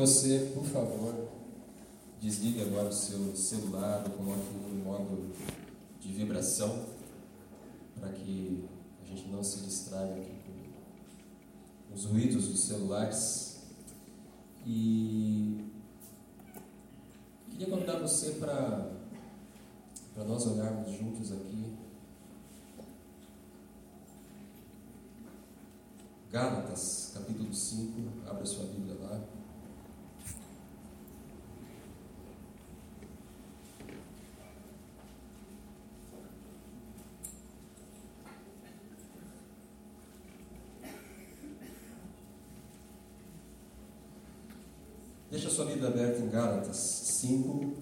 você, 0.00 0.50
por 0.54 0.64
favor, 0.64 1.28
desligue 2.22 2.62
agora 2.62 2.88
o 2.88 2.92
seu 2.92 3.36
celular 3.36 4.02
coloque 4.04 4.54
no 4.54 4.82
modo 4.82 5.30
de 6.00 6.12
vibração 6.14 6.86
para 7.98 8.08
que 8.08 8.64
a 9.02 9.06
gente 9.06 9.28
não 9.28 9.44
se 9.44 9.60
distraia 9.60 10.14
aqui 10.14 10.70
com 11.86 11.94
os 11.94 12.06
ruídos 12.06 12.48
dos 12.48 12.60
celulares. 12.60 13.58
E 14.66 15.66
queria 17.50 17.66
convidar 17.66 17.98
você 17.98 18.30
para 18.32 18.90
nós 20.16 20.46
olharmos 20.46 20.96
juntos 20.96 21.30
aqui 21.30 21.76
Gálatas, 26.30 27.10
capítulo 27.12 27.52
5, 27.52 28.30
abra 28.30 28.46
sua 28.46 28.64
Bíblia 28.64 28.94
lá. 29.00 29.20
Deixa 45.30 45.46
a 45.46 45.50
sua 45.50 45.64
Bíblia 45.80 45.88
aberta 45.88 46.20
em 46.20 46.28
Gálatas 46.28 46.76
5. 46.76 47.72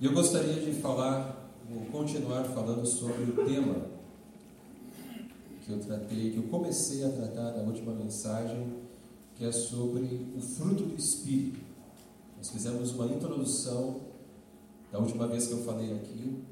E 0.00 0.06
eu 0.06 0.12
gostaria 0.14 0.54
de 0.54 0.72
falar 0.80 1.52
vou 1.68 1.84
continuar 1.86 2.44
falando 2.44 2.86
sobre 2.86 3.24
o 3.24 3.44
tema 3.44 3.88
que 5.66 5.72
eu 5.72 5.80
tratei, 5.80 6.30
que 6.30 6.38
eu 6.38 6.44
comecei 6.44 7.04
a 7.04 7.10
tratar 7.10 7.52
na 7.58 7.62
última 7.64 7.92
mensagem, 7.92 8.72
que 9.34 9.44
é 9.44 9.52
sobre 9.52 10.26
o 10.34 10.40
fruto 10.40 10.84
do 10.84 10.96
Espírito. 10.96 11.60
Nós 12.38 12.48
fizemos 12.48 12.92
uma 12.92 13.06
introdução 13.06 14.00
da 14.90 14.98
última 14.98 15.26
vez 15.26 15.46
que 15.46 15.52
eu 15.52 15.62
falei 15.62 15.94
aqui 15.94 16.42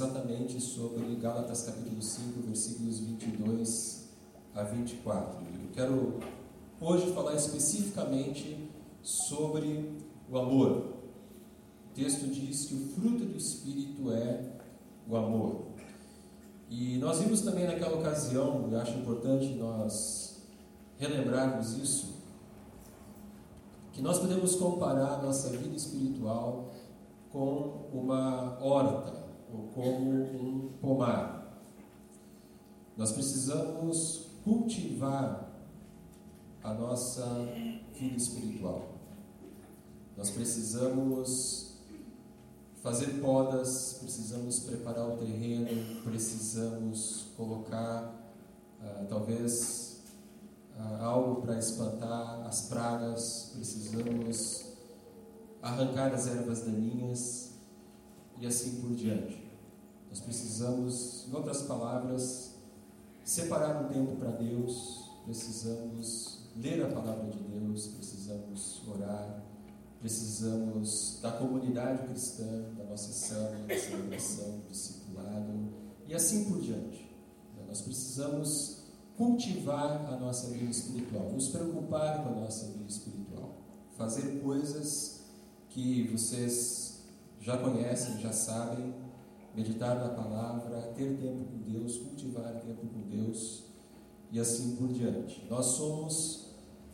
exatamente 0.00 0.58
sobre 0.58 1.14
Gálatas 1.16 1.64
capítulo 1.64 2.00
5, 2.00 2.40
versículos 2.46 3.00
22 3.00 4.08
a 4.54 4.62
24. 4.62 5.40
Eu 5.42 5.70
quero 5.74 6.20
hoje 6.80 7.12
falar 7.12 7.34
especificamente 7.34 8.66
sobre 9.02 9.98
o 10.30 10.38
amor, 10.38 10.94
o 11.90 11.94
texto 11.94 12.26
diz 12.28 12.64
que 12.64 12.74
o 12.76 12.88
fruto 12.94 13.26
do 13.26 13.36
Espírito 13.36 14.10
é 14.10 14.52
o 15.06 15.16
amor. 15.16 15.66
E 16.70 16.96
nós 16.96 17.18
vimos 17.20 17.42
também 17.42 17.66
naquela 17.66 17.98
ocasião, 17.98 18.70
e 18.72 18.76
acho 18.76 18.96
importante 18.96 19.48
nós 19.56 20.46
relembrarmos 20.96 21.76
isso, 21.76 22.14
que 23.92 24.00
nós 24.00 24.18
podemos 24.18 24.54
comparar 24.56 25.18
a 25.18 25.22
nossa 25.22 25.50
vida 25.50 25.76
espiritual 25.76 26.72
com 27.30 27.90
uma 27.92 28.58
horta 28.62 29.19
ou 29.52 29.68
como 29.68 30.10
um 30.10 30.72
pomar. 30.80 31.40
Nós 32.96 33.12
precisamos 33.12 34.30
cultivar 34.44 35.50
a 36.62 36.74
nossa 36.74 37.24
vida 37.94 38.16
espiritual. 38.16 38.94
Nós 40.16 40.30
precisamos 40.30 41.70
fazer 42.82 43.20
podas, 43.20 43.98
precisamos 44.00 44.60
preparar 44.60 45.08
o 45.08 45.16
terreno, 45.16 46.02
precisamos 46.02 47.26
colocar 47.36 48.14
uh, 48.80 49.06
talvez 49.06 50.02
uh, 50.76 51.02
algo 51.02 51.42
para 51.42 51.58
espantar 51.58 52.46
as 52.46 52.68
pragas, 52.68 53.52
precisamos 53.54 54.64
arrancar 55.62 56.12
as 56.12 56.26
ervas 56.26 56.62
daninhas 56.62 57.50
e 58.40 58.46
assim 58.46 58.80
por 58.80 58.94
diante. 58.94 59.39
Nós 60.10 60.20
precisamos, 60.20 61.26
em 61.28 61.34
outras 61.34 61.62
palavras, 61.62 62.50
separar 63.24 63.84
um 63.84 63.88
tempo 63.88 64.16
para 64.16 64.32
Deus, 64.32 65.08
precisamos 65.24 66.40
ler 66.56 66.84
a 66.84 66.88
palavra 66.88 67.30
de 67.30 67.38
Deus, 67.38 67.86
precisamos 67.86 68.82
orar, 68.88 69.42
precisamos 70.00 71.20
da 71.22 71.30
comunidade 71.32 72.08
cristã, 72.08 72.64
da 72.76 72.84
nossa 72.84 73.12
célula, 73.12 73.66
da 73.68 73.78
celebração, 73.78 74.58
do 74.58 74.68
discipulado 74.68 75.68
e 76.08 76.14
assim 76.14 76.44
por 76.44 76.60
diante. 76.60 77.08
Nós 77.68 77.82
precisamos 77.82 78.78
cultivar 79.16 80.06
a 80.12 80.16
nossa 80.16 80.48
vida 80.48 80.70
espiritual, 80.70 81.30
nos 81.30 81.48
preocupar 81.48 82.24
com 82.24 82.30
a 82.30 82.40
nossa 82.40 82.66
vida 82.66 82.88
espiritual, 82.88 83.54
fazer 83.96 84.40
coisas 84.42 85.20
que 85.68 86.08
vocês 86.08 87.02
já 87.40 87.56
conhecem, 87.58 88.18
já 88.18 88.32
sabem, 88.32 88.92
meditar 89.54 89.96
na 89.96 90.08
palavra, 90.10 90.92
ter 90.96 91.16
tempo 91.16 91.44
com 91.44 91.70
Deus, 91.70 91.98
cultivar 91.98 92.52
tempo 92.60 92.86
com 92.86 93.08
Deus 93.08 93.64
e 94.30 94.38
assim 94.38 94.76
por 94.76 94.88
diante. 94.88 95.44
Nós 95.50 95.66
somos 95.66 96.46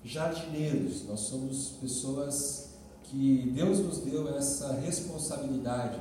jardineiros, 0.05 1.05
nós 1.07 1.21
somos 1.21 1.71
pessoas 1.81 2.77
que 3.03 3.51
Deus 3.55 3.79
nos 3.81 3.99
deu 3.99 4.29
essa 4.37 4.73
responsabilidade 4.75 6.01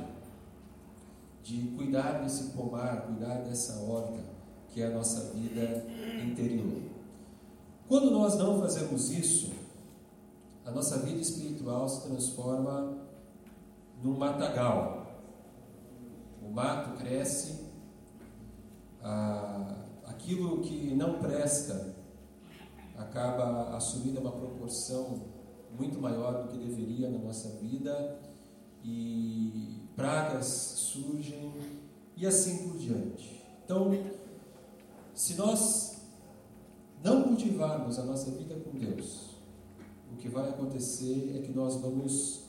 de 1.42 1.62
cuidar 1.76 2.22
desse 2.22 2.50
pomar, 2.50 3.02
cuidar 3.02 3.42
dessa 3.42 3.80
horta 3.80 4.18
que 4.68 4.82
é 4.82 4.86
a 4.86 4.90
nossa 4.90 5.32
vida 5.32 5.86
interior. 6.24 6.82
Quando 7.88 8.10
nós 8.10 8.36
não 8.36 8.60
fazemos 8.60 9.10
isso, 9.10 9.52
a 10.64 10.70
nossa 10.72 10.98
vida 10.98 11.20
espiritual 11.20 11.88
se 11.88 12.02
transforma 12.08 12.98
num 14.02 14.18
matagal. 14.18 14.95
O 16.46 16.52
mato 16.52 16.96
cresce, 16.98 17.66
aquilo 20.06 20.60
que 20.60 20.94
não 20.94 21.18
presta 21.18 21.94
acaba 22.96 23.76
assumindo 23.76 24.20
uma 24.20 24.32
proporção 24.32 25.20
muito 25.78 26.00
maior 26.00 26.44
do 26.44 26.48
que 26.48 26.58
deveria 26.58 27.10
na 27.10 27.18
nossa 27.18 27.50
vida 27.56 28.18
e 28.82 29.82
pragas 29.94 30.46
surgem 30.46 31.52
e 32.16 32.26
assim 32.26 32.68
por 32.68 32.78
diante. 32.78 33.44
Então, 33.64 33.90
se 35.14 35.34
nós 35.34 36.00
não 37.02 37.24
cultivarmos 37.24 37.98
a 37.98 38.04
nossa 38.04 38.30
vida 38.30 38.54
com 38.54 38.78
Deus, 38.78 39.36
o 40.12 40.16
que 40.16 40.28
vai 40.28 40.48
acontecer 40.48 41.36
é 41.36 41.42
que 41.42 41.52
nós 41.52 41.76
vamos 41.76 42.45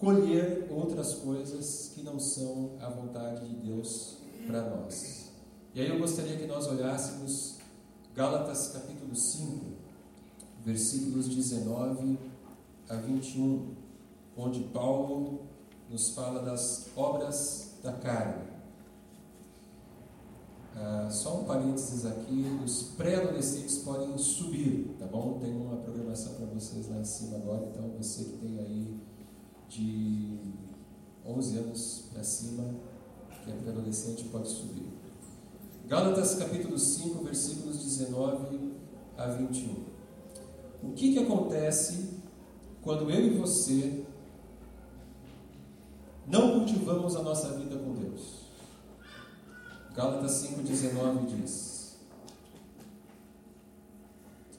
colher 0.00 0.66
outras 0.70 1.14
coisas 1.16 1.92
que 1.94 2.02
não 2.02 2.18
são 2.18 2.70
a 2.80 2.88
vontade 2.88 3.46
de 3.46 3.54
Deus 3.56 4.16
para 4.46 4.62
nós. 4.62 5.30
E 5.74 5.80
aí 5.80 5.90
eu 5.90 5.98
gostaria 5.98 6.38
que 6.38 6.46
nós 6.46 6.66
olhássemos 6.66 7.58
Gálatas 8.14 8.68
capítulo 8.68 9.14
5, 9.14 9.66
versículos 10.64 11.28
19 11.28 12.18
a 12.88 12.96
21, 12.96 13.74
onde 14.36 14.60
Paulo 14.64 15.42
nos 15.90 16.10
fala 16.10 16.42
das 16.42 16.88
obras 16.96 17.74
da 17.82 17.92
carne. 17.92 18.48
Ah, 20.74 21.08
só 21.10 21.40
um 21.40 21.44
parênteses 21.44 22.06
aqui: 22.06 22.46
os 22.64 22.84
pré-adolescentes 22.96 23.78
podem 23.78 24.16
subir, 24.16 24.96
tá 24.98 25.06
bom? 25.06 25.38
Tem 25.38 25.52
uma 25.54 25.76
programação 25.76 26.34
para 26.34 26.46
vocês 26.46 26.88
lá 26.88 26.96
em 26.96 27.04
cima 27.04 27.36
agora, 27.36 27.66
então 27.66 27.90
você 27.98 28.24
que 28.24 28.38
tem 28.38 28.58
aí 28.58 29.00
de 29.70 30.38
11 31.24 31.56
anos 31.56 32.04
para 32.12 32.22
cima, 32.22 32.74
que 33.42 33.50
é 33.50 33.54
pré-adolescente, 33.54 34.24
pode 34.24 34.48
subir. 34.48 34.86
Gálatas 35.86 36.34
capítulo 36.34 36.78
5, 36.78 37.24
versículos 37.24 37.78
19 37.82 38.74
a 39.16 39.26
21. 39.28 39.84
O 40.82 40.92
que, 40.92 41.14
que 41.14 41.18
acontece 41.20 42.20
quando 42.82 43.10
eu 43.10 43.26
e 43.26 43.38
você 43.38 44.04
não 46.30 46.60
cultivamos 46.60 47.16
a 47.16 47.22
nossa 47.22 47.58
vida 47.58 47.76
com 47.76 47.92
Deus. 47.94 48.40
Gálatas 49.94 50.46
5,19 50.46 51.26
diz: 51.26 51.96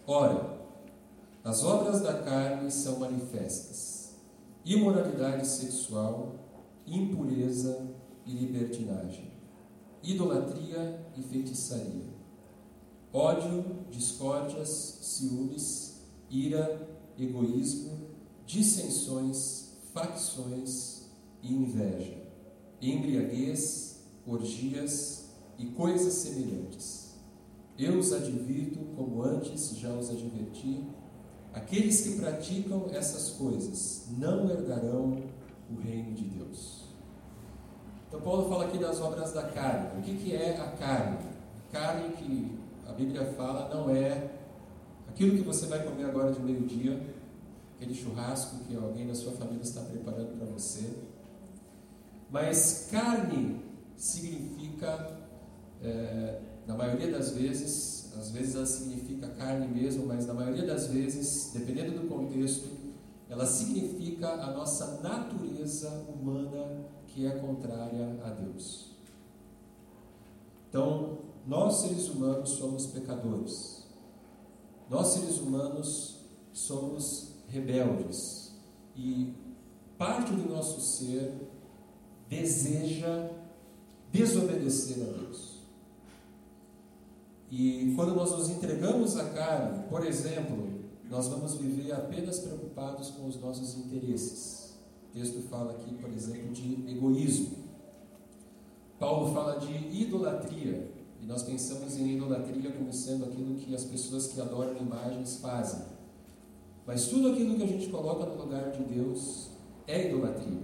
Ora, 0.06 0.60
as 1.44 1.64
obras 1.64 2.02
da 2.02 2.22
carne 2.22 2.70
são 2.70 3.00
manifestas: 3.00 3.91
imoralidade 4.66 5.48
sexual, 5.48 6.36
impureza 6.86 7.88
e 8.26 8.32
libertinagem, 8.32 9.32
idolatria 10.04 11.06
e 11.18 11.22
feitiçaria, 11.22 12.12
ódio, 13.14 13.66
discórdias, 13.90 14.70
ciúmes, 15.02 16.02
ira, 16.30 16.88
egoísmo, 17.18 18.10
dissensões, 18.46 19.72
facções 19.94 21.06
e 21.42 21.54
inveja, 21.54 22.18
embriaguez, 22.82 24.00
orgias 24.26 25.26
e 25.58 25.66
coisas 25.68 26.14
semelhantes. 26.14 27.16
Eu 27.78 27.98
os 27.98 28.14
advirto, 28.14 28.80
como 28.96 29.24
antes 29.24 29.76
já 29.76 29.94
os 29.94 30.10
adverti, 30.10 30.86
aqueles 31.54 32.02
que 32.02 32.20
praticam 32.20 32.88
essas 32.94 33.32
coisas 33.32 34.08
não 34.18 34.50
herdarão 34.50 35.24
o 35.70 35.82
reino 35.82 36.14
de 36.14 36.24
Deus. 36.26 36.82
Então, 38.08 38.20
Paulo 38.22 38.50
fala 38.50 38.66
aqui 38.66 38.78
das 38.78 39.00
obras 39.00 39.32
da 39.32 39.44
carne. 39.44 40.00
O 40.00 40.02
que, 40.02 40.16
que 40.18 40.36
é 40.36 40.58
a 40.58 40.68
carne? 40.72 41.18
A 41.70 41.72
carne 41.72 42.10
que 42.16 42.58
a 42.86 42.92
Bíblia 42.92 43.26
fala 43.38 43.74
não 43.74 43.90
é 43.90 44.32
aquilo 45.08 45.38
que 45.38 45.44
você 45.44 45.66
vai 45.68 45.84
comer 45.84 46.06
agora 46.06 46.32
de 46.32 46.42
meio-dia, 46.42 47.02
aquele 47.76 47.94
churrasco 47.94 48.58
que 48.66 48.76
alguém 48.76 49.08
da 49.08 49.16
sua 49.16 49.32
família 49.34 49.64
está 49.64 49.82
preparando 49.82 50.38
para 50.38 50.46
você. 50.48 50.90
Mas 52.30 52.90
carne 52.92 53.62
significa, 53.96 55.18
é, 55.82 56.40
na 56.66 56.76
maioria 56.76 57.12
das 57.12 57.32
vezes, 57.32 58.01
às 58.18 58.32
vezes 58.32 58.56
ela 58.56 58.66
significa 58.66 59.28
carne 59.30 59.68
mesmo, 59.68 60.06
mas 60.06 60.26
na 60.26 60.34
maioria 60.34 60.66
das 60.66 60.88
vezes, 60.88 61.52
dependendo 61.54 62.00
do 62.00 62.08
contexto, 62.08 62.70
ela 63.30 63.46
significa 63.46 64.28
a 64.30 64.52
nossa 64.52 65.00
natureza 65.02 65.90
humana 66.14 66.86
que 67.08 67.26
é 67.26 67.32
contrária 67.32 68.20
a 68.24 68.30
Deus. 68.30 68.92
Então, 70.70 71.20
nós 71.48 71.76
seres 71.76 72.10
humanos 72.10 72.52
somos 72.52 72.88
pecadores. 72.88 73.86
Nós 74.90 75.08
seres 75.08 75.38
humanos 75.40 76.20
somos 76.54 77.32
rebeldes. 77.48 78.54
E 78.96 79.34
parte 79.98 80.34
do 80.34 80.50
nosso 80.50 80.80
ser 80.82 81.34
deseja 82.30 83.30
desobedecer 84.12 85.04
a 85.04 85.12
Deus. 85.20 85.51
E 87.52 87.94
quando 87.98 88.16
nós 88.16 88.32
nos 88.32 88.50
entregamos 88.50 89.18
à 89.18 89.26
carne, 89.26 89.84
por 89.90 90.06
exemplo, 90.06 90.70
nós 91.10 91.28
vamos 91.28 91.56
viver 91.56 91.92
apenas 91.92 92.40
preocupados 92.40 93.10
com 93.10 93.28
os 93.28 93.40
nossos 93.42 93.76
interesses. 93.76 94.80
O 95.10 95.14
texto 95.14 95.42
fala 95.50 95.74
aqui, 95.74 95.94
por 95.96 96.10
exemplo, 96.10 96.54
de 96.54 96.90
egoísmo. 96.90 97.58
Paulo 98.98 99.34
fala 99.34 99.60
de 99.60 99.74
idolatria. 100.02 100.90
E 101.22 101.26
nós 101.26 101.44
pensamos 101.44 101.98
em 101.98 102.16
idolatria 102.16 102.72
como 102.72 102.94
sendo 102.94 103.26
aquilo 103.26 103.56
que 103.56 103.76
as 103.76 103.84
pessoas 103.84 104.28
que 104.28 104.40
adoram 104.40 104.78
imagens 104.78 105.38
fazem. 105.42 105.82
Mas 106.88 107.08
tudo 107.08 107.34
aquilo 107.34 107.56
que 107.56 107.64
a 107.64 107.68
gente 107.68 107.90
coloca 107.90 108.26
no 108.26 108.42
lugar 108.42 108.72
de 108.72 108.84
Deus 108.84 109.50
é 109.86 110.08
idolatria. 110.08 110.62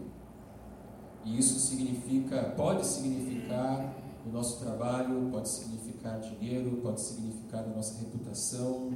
E 1.26 1.38
isso 1.38 1.60
significa, 1.60 2.54
pode 2.56 2.86
significar 2.86 3.97
o 4.28 4.32
nosso 4.32 4.60
trabalho, 4.60 5.30
pode 5.32 5.50
significar 5.50 6.20
dinheiro, 6.20 6.78
pode 6.82 7.02
significar 7.02 7.64
a 7.64 7.68
nossa 7.68 7.98
reputação, 8.00 8.92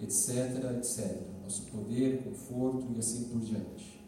etc, 0.00 0.76
etc. 0.76 1.20
Nosso 1.42 1.62
poder, 1.66 2.24
conforto 2.24 2.86
e 2.94 2.98
assim 2.98 3.24
por 3.24 3.40
diante. 3.40 4.02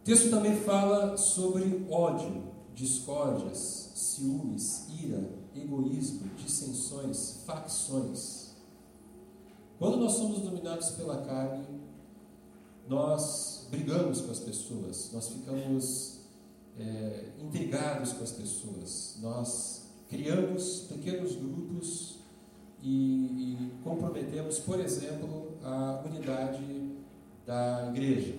O 0.00 0.04
texto 0.04 0.30
também 0.30 0.56
fala 0.60 1.16
sobre 1.16 1.86
ódio, 1.90 2.44
discórdias, 2.74 3.92
ciúmes, 3.94 4.86
ira, 5.02 5.28
egoísmo, 5.54 6.28
dissensões, 6.36 7.42
facções. 7.46 8.54
Quando 9.78 9.96
nós 9.96 10.12
somos 10.12 10.40
dominados 10.40 10.90
pela 10.90 11.22
carne, 11.22 11.66
nós 12.88 13.66
brigamos 13.70 14.20
com 14.20 14.30
as 14.30 14.38
pessoas, 14.38 15.10
nós 15.12 15.28
ficamos 15.28 16.15
é, 16.78 17.24
intrigados 17.38 18.12
com 18.12 18.22
as 18.22 18.32
pessoas, 18.32 19.18
nós 19.20 19.86
criamos 20.08 20.86
pequenos 20.88 21.34
grupos 21.36 22.18
e, 22.82 22.88
e 22.88 23.72
comprometemos, 23.82 24.58
por 24.58 24.78
exemplo, 24.80 25.52
a 25.62 26.02
unidade 26.04 26.96
da 27.46 27.88
igreja, 27.88 28.34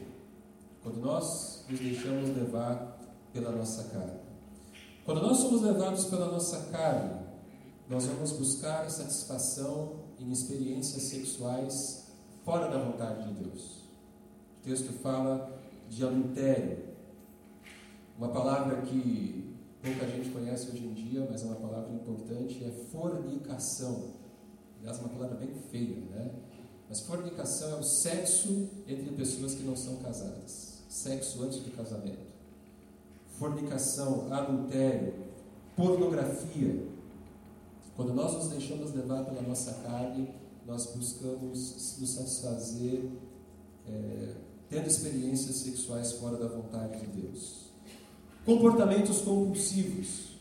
quando 0.84 1.00
nós 1.00 1.66
nos 1.70 1.80
deixamos 1.80 2.30
levar 2.36 3.00
pela 3.34 3.52
nossa 3.52 3.84
carne. 3.86 4.20
Quando 5.06 5.22
nós 5.22 5.38
somos 5.38 5.62
levados 5.62 6.06
pela 6.06 6.32
nossa 6.32 6.66
carne, 6.72 7.26
nós 7.90 8.06
vamos 8.06 8.34
buscar 8.34 8.90
satisfação 8.90 10.02
em 10.20 10.32
experiências 10.32 11.04
sexuais 11.04 12.08
fora 12.44 12.70
da 12.70 12.78
vontade 12.78 13.28
de 13.28 13.44
Deus. 13.44 13.78
O 14.60 14.64
texto 14.64 14.92
fala 15.02 15.58
de 15.90 16.06
adultério, 16.06 16.87
uma 18.18 18.30
palavra 18.30 18.82
que 18.82 19.56
pouca 19.82 20.08
gente 20.08 20.30
conhece 20.30 20.70
hoje 20.70 20.86
em 20.86 20.94
dia, 20.94 21.28
mas 21.30 21.44
é 21.44 21.46
uma 21.46 21.56
palavra 21.56 21.94
importante, 21.94 22.64
é 22.64 22.72
fornicação. 22.92 24.14
Aliás, 24.80 24.98
é 24.98 25.02
uma 25.02 25.10
palavra 25.10 25.38
bem 25.38 25.54
feia, 25.72 25.98
né? 26.12 26.32
Mas 26.90 27.02
fornicação 27.02 27.78
é 27.78 27.80
o 27.80 27.84
sexo 27.84 28.70
entre 28.88 29.12
pessoas 29.12 29.56
que 29.56 29.64
não 29.64 29.76
são 29.76 29.98
casadas. 29.98 30.84
Sexo 30.90 31.44
antes 31.44 31.60
do 31.60 31.72
casamento 31.72 32.28
fornicação, 33.38 34.32
adultério, 34.34 35.14
pornografia. 35.76 36.88
Quando 37.96 38.14
nós 38.14 38.34
nos 38.34 38.48
deixamos 38.48 38.94
levar 38.94 39.26
pela 39.26 39.42
nossa 39.42 39.74
carne, 39.76 40.30
nós 40.66 40.88
buscamos 40.88 41.98
nos 42.00 42.10
satisfazer 42.10 43.10
é, 43.88 44.36
tendo 44.70 44.88
experiências 44.88 45.56
sexuais 45.58 46.14
fora 46.14 46.38
da 46.38 46.48
vontade 46.48 47.00
de 47.00 47.22
Deus. 47.22 47.67
Comportamentos 48.48 49.22
compulsivos. 49.22 50.38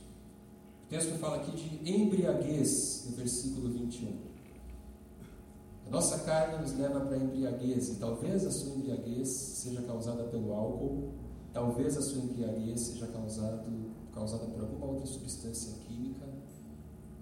O 0.84 0.88
texto 0.88 1.18
fala 1.18 1.36
aqui 1.36 1.50
de 1.50 1.92
embriaguez, 1.92 3.04
no 3.10 3.16
versículo 3.16 3.68
21. 3.68 4.16
A 5.86 5.90
nossa 5.90 6.20
carne 6.20 6.62
nos 6.62 6.72
leva 6.78 7.00
para 7.00 7.16
a 7.16 7.18
embriaguez, 7.18 7.90
e 7.90 7.96
talvez 7.96 8.46
a 8.46 8.50
sua 8.50 8.76
embriaguez 8.76 9.28
seja 9.28 9.82
causada 9.82 10.24
pelo 10.24 10.54
álcool, 10.54 11.12
Talvez 11.56 11.96
a 11.96 12.02
sua 12.02 12.18
embriaguez 12.18 12.80
seja 12.80 13.06
causado, 13.06 13.64
causada 14.12 14.44
por 14.44 14.60
alguma 14.60 14.88
outra 14.88 15.06
substância 15.06 15.72
química. 15.88 16.26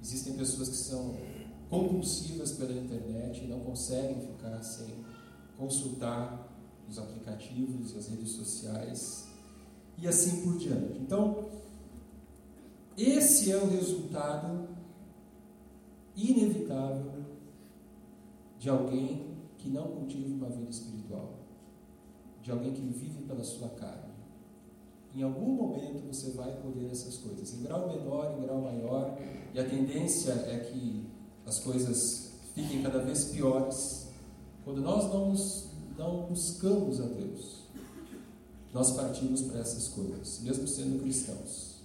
Existem 0.02 0.34
pessoas 0.34 0.70
que 0.70 0.76
são 0.76 1.16
compulsivas 1.70 2.50
pela 2.50 2.72
internet 2.72 3.44
e 3.44 3.46
não 3.46 3.60
conseguem 3.60 4.20
ficar 4.20 4.60
sem 4.64 4.92
consultar 5.56 6.52
os 6.88 6.98
aplicativos 6.98 7.94
e 7.94 7.98
as 7.98 8.08
redes 8.08 8.32
sociais 8.32 9.23
e 9.98 10.08
assim 10.08 10.42
por 10.42 10.56
diante. 10.58 10.98
Então, 10.98 11.48
esse 12.96 13.50
é 13.50 13.56
o 13.56 13.66
resultado 13.66 14.68
inevitável 16.16 17.24
de 18.58 18.68
alguém 18.68 19.34
que 19.58 19.68
não 19.68 19.88
cultiva 19.88 20.28
uma 20.28 20.48
vida 20.48 20.70
espiritual, 20.70 21.34
de 22.42 22.50
alguém 22.50 22.72
que 22.72 22.80
vive 22.80 23.22
pela 23.24 23.42
sua 23.42 23.68
carne. 23.70 24.12
Em 25.14 25.22
algum 25.22 25.54
momento 25.54 26.06
você 26.06 26.30
vai 26.32 26.52
colher 26.60 26.90
essas 26.90 27.16
coisas, 27.18 27.54
em 27.54 27.62
grau 27.62 27.88
menor, 27.88 28.36
em 28.36 28.42
grau 28.42 28.60
maior, 28.60 29.18
e 29.52 29.58
a 29.58 29.68
tendência 29.68 30.32
é 30.32 30.58
que 30.58 31.06
as 31.46 31.58
coisas 31.60 32.32
fiquem 32.54 32.82
cada 32.82 32.98
vez 33.00 33.26
piores. 33.26 34.08
Quando 34.64 34.80
nós 34.80 35.04
não, 35.12 35.34
não 35.96 36.26
buscamos 36.26 37.00
a 37.00 37.06
Deus, 37.06 37.63
nós 38.74 38.90
partimos 38.90 39.42
para 39.42 39.60
essas 39.60 39.86
coisas, 39.86 40.40
mesmo 40.42 40.66
sendo 40.66 41.00
cristãos. 41.00 41.76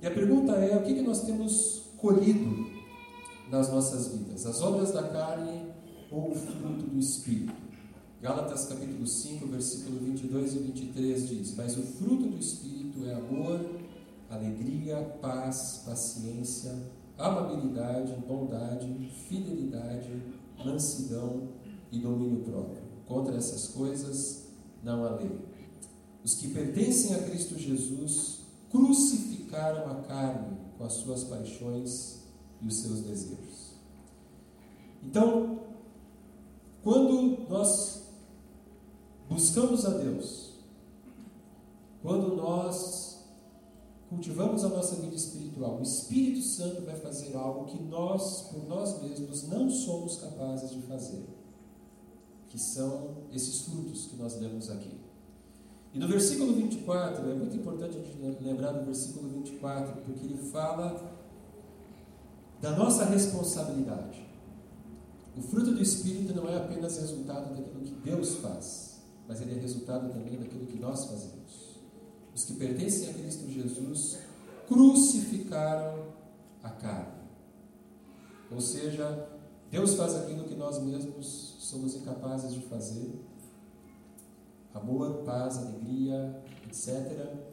E 0.00 0.06
a 0.06 0.10
pergunta 0.12 0.52
é: 0.52 0.76
o 0.76 0.84
que, 0.84 0.94
que 0.94 1.02
nós 1.02 1.22
temos 1.22 1.82
colhido 1.96 2.70
nas 3.50 3.68
nossas 3.68 4.06
vidas? 4.06 4.46
As 4.46 4.62
obras 4.62 4.92
da 4.92 5.02
carne 5.02 5.66
ou 6.12 6.30
o 6.30 6.34
fruto 6.36 6.86
do 6.86 6.98
Espírito? 6.98 7.52
Gálatas 8.22 8.66
capítulo 8.66 9.06
5, 9.06 9.46
versículo 9.48 9.98
22 9.98 10.54
e 10.54 10.58
23 10.58 11.28
diz: 11.28 11.56
Mas 11.56 11.76
o 11.76 11.82
fruto 11.82 12.28
do 12.28 12.38
Espírito 12.38 13.04
é 13.06 13.14
amor, 13.14 13.60
alegria, 14.30 14.96
paz, 15.20 15.82
paciência, 15.84 16.72
amabilidade, 17.18 18.12
bondade, 18.28 19.10
fidelidade, 19.28 20.22
mansidão 20.64 21.48
e 21.90 21.98
domínio 21.98 22.44
próprio. 22.44 22.82
Contra 23.06 23.36
essas 23.36 23.68
coisas 23.68 24.46
não 24.84 25.04
há 25.04 25.16
lei. 25.16 25.47
Os 26.24 26.34
que 26.34 26.48
pertencem 26.48 27.14
a 27.14 27.22
Cristo 27.22 27.58
Jesus 27.58 28.40
crucificaram 28.70 29.90
a 29.90 30.02
carne 30.02 30.56
com 30.76 30.84
as 30.84 30.94
suas 30.94 31.24
paixões 31.24 32.18
e 32.62 32.66
os 32.66 32.76
seus 32.76 33.00
desejos. 33.00 33.72
Então, 35.02 35.60
quando 36.82 37.48
nós 37.48 38.02
buscamos 39.28 39.84
a 39.84 39.90
Deus, 39.90 40.52
quando 42.02 42.36
nós 42.36 43.18
cultivamos 44.08 44.64
a 44.64 44.68
nossa 44.68 44.96
vida 44.96 45.14
espiritual, 45.14 45.78
o 45.78 45.82
Espírito 45.82 46.42
Santo 46.42 46.82
vai 46.82 46.96
fazer 46.96 47.36
algo 47.36 47.66
que 47.66 47.82
nós, 47.82 48.42
por 48.50 48.66
nós 48.66 49.00
mesmos, 49.02 49.46
não 49.48 49.68
somos 49.68 50.16
capazes 50.16 50.70
de 50.70 50.80
fazer, 50.82 51.24
que 52.48 52.58
são 52.58 53.16
esses 53.32 53.62
frutos 53.62 54.06
que 54.06 54.16
nós 54.16 54.38
lemos 54.40 54.70
aqui. 54.70 54.98
E 55.94 55.98
no 55.98 56.06
versículo 56.06 56.54
24, 56.54 57.30
é 57.30 57.34
muito 57.34 57.56
importante 57.56 57.96
a 57.96 58.02
gente 58.02 58.42
lembrar 58.42 58.72
do 58.72 58.84
versículo 58.84 59.28
24, 59.28 60.02
porque 60.02 60.24
ele 60.24 60.36
fala 60.36 61.18
da 62.60 62.72
nossa 62.72 63.04
responsabilidade. 63.04 64.26
O 65.36 65.42
fruto 65.42 65.72
do 65.72 65.80
Espírito 65.80 66.34
não 66.34 66.48
é 66.48 66.56
apenas 66.56 66.98
resultado 66.98 67.54
daquilo 67.54 67.80
que 67.80 67.94
Deus 67.94 68.36
faz, 68.36 69.00
mas 69.28 69.40
ele 69.40 69.56
é 69.56 69.60
resultado 69.60 70.12
também 70.12 70.36
daquilo 70.36 70.66
que 70.66 70.78
nós 70.78 71.04
fazemos. 71.04 71.78
Os 72.34 72.44
que 72.44 72.54
pertencem 72.54 73.10
a 73.10 73.14
Cristo 73.14 73.48
Jesus 73.48 74.18
crucificaram 74.66 76.06
a 76.62 76.70
carne. 76.70 77.18
Ou 78.50 78.60
seja, 78.60 79.28
Deus 79.70 79.94
faz 79.94 80.14
aquilo 80.16 80.44
que 80.44 80.54
nós 80.54 80.82
mesmos 80.82 81.56
somos 81.58 81.94
incapazes 81.94 82.52
de 82.52 82.60
fazer. 82.62 83.12
Amor, 84.74 85.22
paz, 85.24 85.58
alegria, 85.58 86.42
etc. 86.66 87.48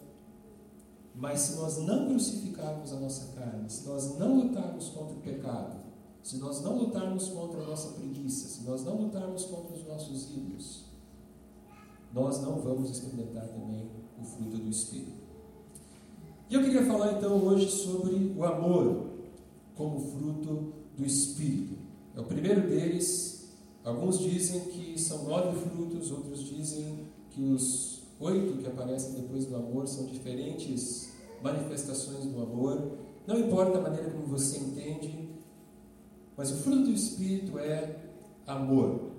Mas 1.16 1.40
se 1.40 1.56
nós 1.58 1.78
não 1.78 2.08
crucificarmos 2.08 2.92
a 2.92 3.00
nossa 3.00 3.34
carne, 3.34 3.70
se 3.70 3.88
nós 3.88 4.18
não 4.18 4.36
lutarmos 4.36 4.90
contra 4.90 5.16
o 5.16 5.22
pecado, 5.22 5.78
se 6.22 6.38
nós 6.38 6.62
não 6.62 6.78
lutarmos 6.78 7.30
contra 7.30 7.62
a 7.62 7.68
nossa 7.68 7.94
preguiça, 7.94 8.48
se 8.50 8.64
nós 8.64 8.84
não 8.84 8.96
lutarmos 8.98 9.46
contra 9.46 9.76
os 9.76 9.86
nossos 9.86 10.30
ídolos, 10.32 10.86
nós 12.14 12.42
não 12.42 12.60
vamos 12.62 12.90
experimentar 12.90 13.48
também 13.48 13.90
o 14.20 14.24
fruto 14.24 14.58
do 14.58 14.70
Espírito. 14.70 15.24
E 16.50 16.54
eu 16.54 16.64
queria 16.64 16.86
falar 16.86 17.14
então 17.14 17.44
hoje 17.44 17.70
sobre 17.70 18.34
o 18.38 18.44
amor 18.44 19.08
como 19.76 20.00
fruto 20.00 20.74
do 20.98 21.06
Espírito. 21.06 21.76
É 22.16 22.20
o 22.20 22.24
primeiro 22.24 22.68
deles. 22.68 23.54
Alguns 23.84 24.20
dizem 24.20 24.62
que 24.62 25.00
são 25.00 25.26
nove 25.26 25.60
frutos, 25.60 26.12
outros 26.12 26.44
dizem 26.44 27.05
que 27.36 27.44
os 27.44 28.02
oito 28.20 28.58
que 28.58 28.68
aparecem 28.68 29.14
depois 29.14 29.46
do 29.46 29.58
amor 29.58 29.88
são 29.88 30.06
diferentes 30.06 31.14
manifestações 31.42 32.26
do 32.26 32.42
amor. 32.42 32.98
Não 33.28 33.38
importa 33.38 33.78
a 33.78 33.82
maneira 33.82 34.10
como 34.10 34.26
você 34.26 34.58
entende, 34.58 35.30
mas 36.38 36.52
o 36.52 36.56
fruto 36.56 36.86
do 36.86 36.94
Espírito 36.94 37.60
é 37.60 37.98
amor. 38.48 39.12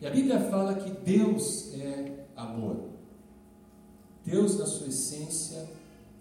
E 0.00 0.06
a 0.06 0.10
Bíblia 0.10 0.38
fala 0.48 0.76
que 0.76 0.90
Deus 0.90 1.74
é 1.74 2.26
amor. 2.36 2.84
Deus, 4.24 4.58
na 4.58 4.66
sua 4.66 4.86
essência, 4.86 5.68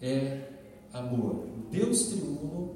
é 0.01 0.49
amor. 0.91 1.45
O 1.45 1.69
Deus 1.69 2.07
triuno 2.07 2.75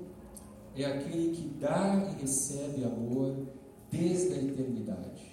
é 0.75 0.85
aquele 0.85 1.35
que 1.35 1.47
dá 1.59 2.11
e 2.11 2.21
recebe 2.21 2.83
amor 2.83 3.47
desde 3.89 4.33
a 4.33 4.37
eternidade. 4.37 5.31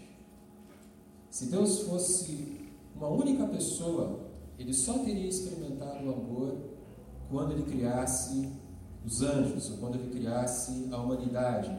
Se 1.31 1.47
Deus 1.47 1.83
fosse 1.83 2.58
uma 2.99 3.09
única 3.09 3.47
pessoa, 3.47 4.29
ele 4.59 4.75
só 4.75 4.99
teria 4.99 5.29
experimentado 5.29 6.05
o 6.05 6.13
amor 6.13 6.57
quando 7.31 7.53
ele 7.53 7.63
criasse 7.63 8.53
os 9.07 9.23
anjos, 9.23 9.71
ou 9.71 9.77
quando 9.79 9.95
ele 9.95 10.11
criasse 10.11 10.89
a 10.91 10.99
humanidade. 10.99 11.71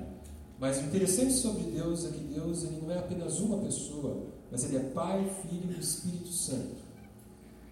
Mas 0.57 0.79
o 0.79 0.85
interessante 0.85 1.33
sobre 1.33 1.63
Deus 1.63 2.05
é 2.05 2.09
que 2.09 2.23
Deus 2.23 2.63
ele 2.63 2.81
não 2.81 2.91
é 2.91 2.99
apenas 2.99 3.39
uma 3.39 3.57
pessoa, 3.57 4.27
mas 4.49 4.63
ele 4.63 4.77
é 4.77 4.79
Pai, 4.79 5.29
Filho 5.41 5.75
e 5.75 5.79
Espírito 5.79 6.29
Santo. 6.29 6.77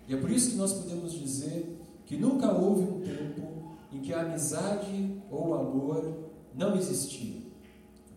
E 0.07 0.13
é 0.13 0.17
por 0.17 0.29
isso 0.29 0.51
que 0.51 0.57
nós 0.57 0.73
podemos 0.73 1.13
dizer 1.13 1.81
que 2.05 2.17
nunca 2.17 2.51
houve 2.51 2.83
um 2.83 3.01
tempo 3.01 3.77
em 3.91 4.01
que 4.01 4.13
a 4.13 4.21
amizade 4.21 5.21
ou 5.31 5.49
o 5.49 5.53
amor 5.53 6.29
não 6.53 6.75
existiam. 6.75 7.47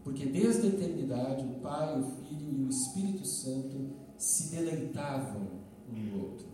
Porque 0.02 0.26
desde 0.26 0.66
a 0.66 0.70
eternidade 0.70 1.44
o 1.44 1.60
Pai, 1.60 2.00
o 2.00 2.04
Filho 2.26 2.58
e 2.58 2.64
o 2.64 2.68
Espírito 2.68 3.26
Santo 3.26 3.90
se 4.20 4.54
deleitavam 4.54 5.48
um 5.90 5.96
no 5.96 6.24
outro. 6.24 6.46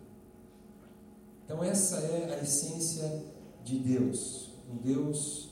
Então, 1.45 1.65
essa 1.65 1.97
é 1.97 2.33
a 2.33 2.43
essência 2.43 3.25
de 3.65 3.81
Deus, 3.81 4.53
um 4.73 4.77
Deus 4.77 5.51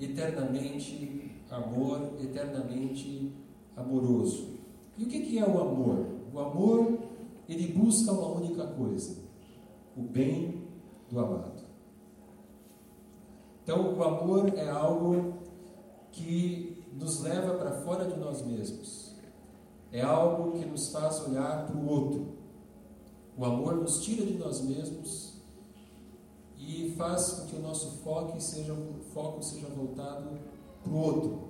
eternamente 0.00 1.36
amor, 1.50 2.14
eternamente 2.18 3.30
amoroso. 3.76 4.54
E 4.96 5.04
o 5.04 5.06
que 5.06 5.38
é 5.38 5.46
o 5.46 5.60
amor? 5.60 6.06
O 6.32 6.40
amor, 6.40 6.98
ele 7.46 7.72
busca 7.74 8.10
uma 8.10 8.38
única 8.38 8.66
coisa: 8.68 9.18
o 9.94 10.00
bem 10.00 10.62
do 11.10 11.20
amado. 11.20 11.62
Então, 13.62 13.94
o 13.94 14.02
amor 14.02 14.48
é 14.56 14.70
algo 14.70 15.34
que 16.10 16.82
nos 16.94 17.20
leva 17.20 17.58
para 17.58 17.82
fora 17.82 18.06
de 18.06 18.18
nós 18.18 18.40
mesmos. 18.40 19.03
É 19.94 20.02
algo 20.02 20.58
que 20.58 20.66
nos 20.66 20.88
faz 20.88 21.20
olhar 21.20 21.68
para 21.68 21.76
o 21.76 21.88
outro. 21.88 22.34
O 23.38 23.44
amor 23.44 23.76
nos 23.76 24.02
tira 24.02 24.26
de 24.26 24.34
nós 24.34 24.60
mesmos 24.60 25.34
e 26.58 26.92
faz 26.96 27.30
com 27.30 27.46
que 27.46 27.54
o 27.54 27.62
nosso 27.62 27.98
foco 27.98 28.40
seja, 28.40 28.74
foco 29.12 29.40
seja 29.40 29.68
voltado 29.68 30.36
para 30.82 30.92
o 30.92 30.96
outro. 30.96 31.48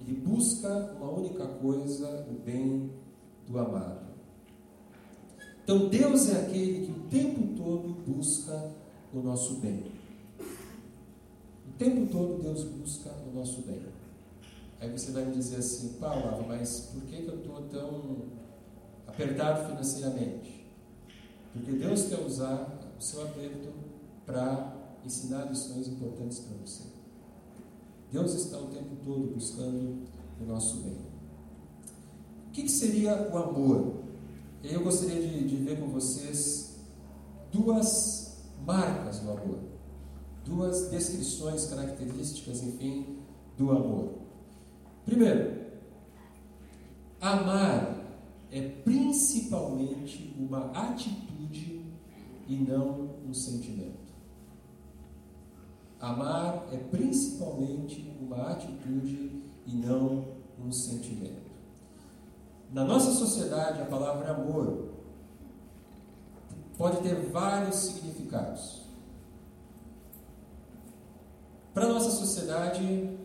Ele 0.00 0.16
busca 0.16 0.96
uma 1.00 1.12
única 1.12 1.46
coisa, 1.46 2.26
o 2.28 2.44
bem 2.44 2.90
do 3.46 3.56
amado. 3.56 4.08
Então 5.62 5.88
Deus 5.88 6.28
é 6.28 6.40
aquele 6.40 6.86
que 6.86 6.92
o 6.92 7.04
tempo 7.04 7.56
todo 7.56 7.94
busca 8.04 8.72
o 9.12 9.20
nosso 9.20 9.60
bem. 9.60 9.92
O 10.40 11.78
tempo 11.78 12.10
todo 12.10 12.42
Deus 12.42 12.64
busca 12.64 13.10
o 13.10 13.32
nosso 13.32 13.62
bem. 13.62 13.93
Aí 14.80 14.90
você 14.90 15.12
vai 15.12 15.24
me 15.24 15.32
dizer 15.32 15.56
assim, 15.56 15.94
Paulo, 16.00 16.44
mas 16.46 16.90
por 16.92 17.02
que, 17.02 17.22
que 17.22 17.28
eu 17.28 17.38
estou 17.38 17.62
tão 17.62 18.22
apertado 19.06 19.68
financeiramente? 19.68 20.66
Porque 21.52 21.72
Deus 21.72 22.04
quer 22.04 22.20
usar 22.20 22.80
o 22.98 23.02
seu 23.02 23.22
aperto 23.22 23.72
para 24.26 24.76
ensinar 25.04 25.44
lições 25.44 25.88
importantes 25.88 26.40
para 26.40 26.56
você. 26.58 26.84
Deus 28.10 28.34
está 28.34 28.58
o 28.58 28.66
tempo 28.66 28.96
todo 29.04 29.34
buscando 29.34 30.04
o 30.40 30.44
nosso 30.44 30.78
bem. 30.78 30.98
O 32.48 32.50
que, 32.52 32.62
que 32.62 32.70
seria 32.70 33.30
o 33.32 33.36
amor? 33.36 34.04
Eu 34.62 34.82
gostaria 34.82 35.20
de, 35.20 35.48
de 35.48 35.56
ver 35.56 35.80
com 35.80 35.88
vocês 35.88 36.76
duas 37.52 38.38
marcas 38.64 39.20
do 39.20 39.30
amor 39.30 39.74
duas 40.44 40.88
descrições 40.90 41.66
características, 41.66 42.62
enfim, 42.62 43.18
do 43.56 43.70
amor. 43.70 44.23
Primeiro, 45.04 45.64
amar 47.20 48.04
é 48.50 48.68
principalmente 48.68 50.34
uma 50.38 50.70
atitude 50.70 51.84
e 52.46 52.56
não 52.56 53.10
um 53.26 53.34
sentimento. 53.34 54.04
Amar 56.00 56.66
é 56.72 56.76
principalmente 56.76 58.14
uma 58.20 58.50
atitude 58.50 59.42
e 59.66 59.72
não 59.74 60.24
um 60.62 60.70
sentimento. 60.70 61.50
Na 62.72 62.84
nossa 62.84 63.12
sociedade, 63.12 63.80
a 63.80 63.86
palavra 63.86 64.32
amor 64.32 64.88
pode 66.76 67.02
ter 67.02 67.14
vários 67.30 67.76
significados. 67.76 68.82
Para 71.72 71.86
a 71.86 71.88
nossa 71.88 72.10
sociedade, 72.10 73.18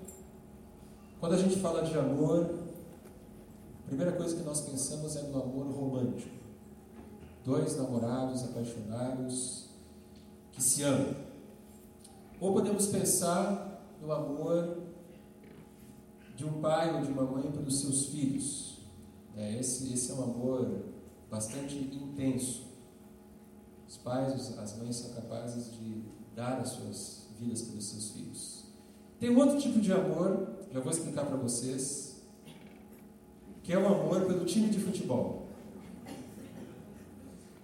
quando 1.19 1.33
a 1.33 1.37
gente 1.37 1.59
fala 1.59 1.83
de 1.83 1.97
amor, 1.97 2.59
a 3.83 3.87
primeira 3.87 4.13
coisa 4.13 4.35
que 4.35 4.43
nós 4.43 4.61
pensamos 4.61 5.15
é 5.17 5.23
no 5.23 5.41
amor 5.41 5.67
romântico. 5.67 6.33
Dois 7.43 7.75
namorados 7.75 8.43
apaixonados 8.43 9.69
que 10.51 10.61
se 10.61 10.83
amam. 10.83 11.15
Ou 12.39 12.53
podemos 12.53 12.87
pensar 12.87 13.83
no 14.01 14.11
amor 14.11 14.77
de 16.37 16.45
um 16.45 16.61
pai 16.61 16.95
ou 16.95 17.01
de 17.01 17.11
uma 17.11 17.23
mãe 17.23 17.51
pelos 17.51 17.81
seus 17.81 18.05
filhos. 18.05 18.77
É, 19.35 19.59
esse, 19.59 19.91
esse 19.93 20.11
é 20.11 20.15
um 20.15 20.23
amor 20.23 20.83
bastante 21.29 21.75
intenso. 21.75 22.63
Os 23.87 23.97
pais, 23.97 24.57
as 24.57 24.77
mães 24.77 24.95
são 24.95 25.13
capazes 25.15 25.73
de 25.73 26.03
dar 26.33 26.59
as 26.59 26.69
suas 26.69 27.27
vidas 27.37 27.63
pelos 27.63 27.89
seus 27.89 28.11
filhos. 28.11 28.65
Tem 29.19 29.29
um 29.29 29.37
outro 29.37 29.59
tipo 29.59 29.81
de 29.81 29.91
amor, 29.91 30.58
já 30.71 30.79
vou 30.79 30.91
explicar 30.91 31.25
para 31.25 31.37
vocês, 31.37 32.21
que 33.63 33.73
é 33.73 33.77
o 33.77 33.87
amor 33.87 34.25
pelo 34.25 34.45
time 34.45 34.69
de 34.69 34.79
futebol. 34.79 35.47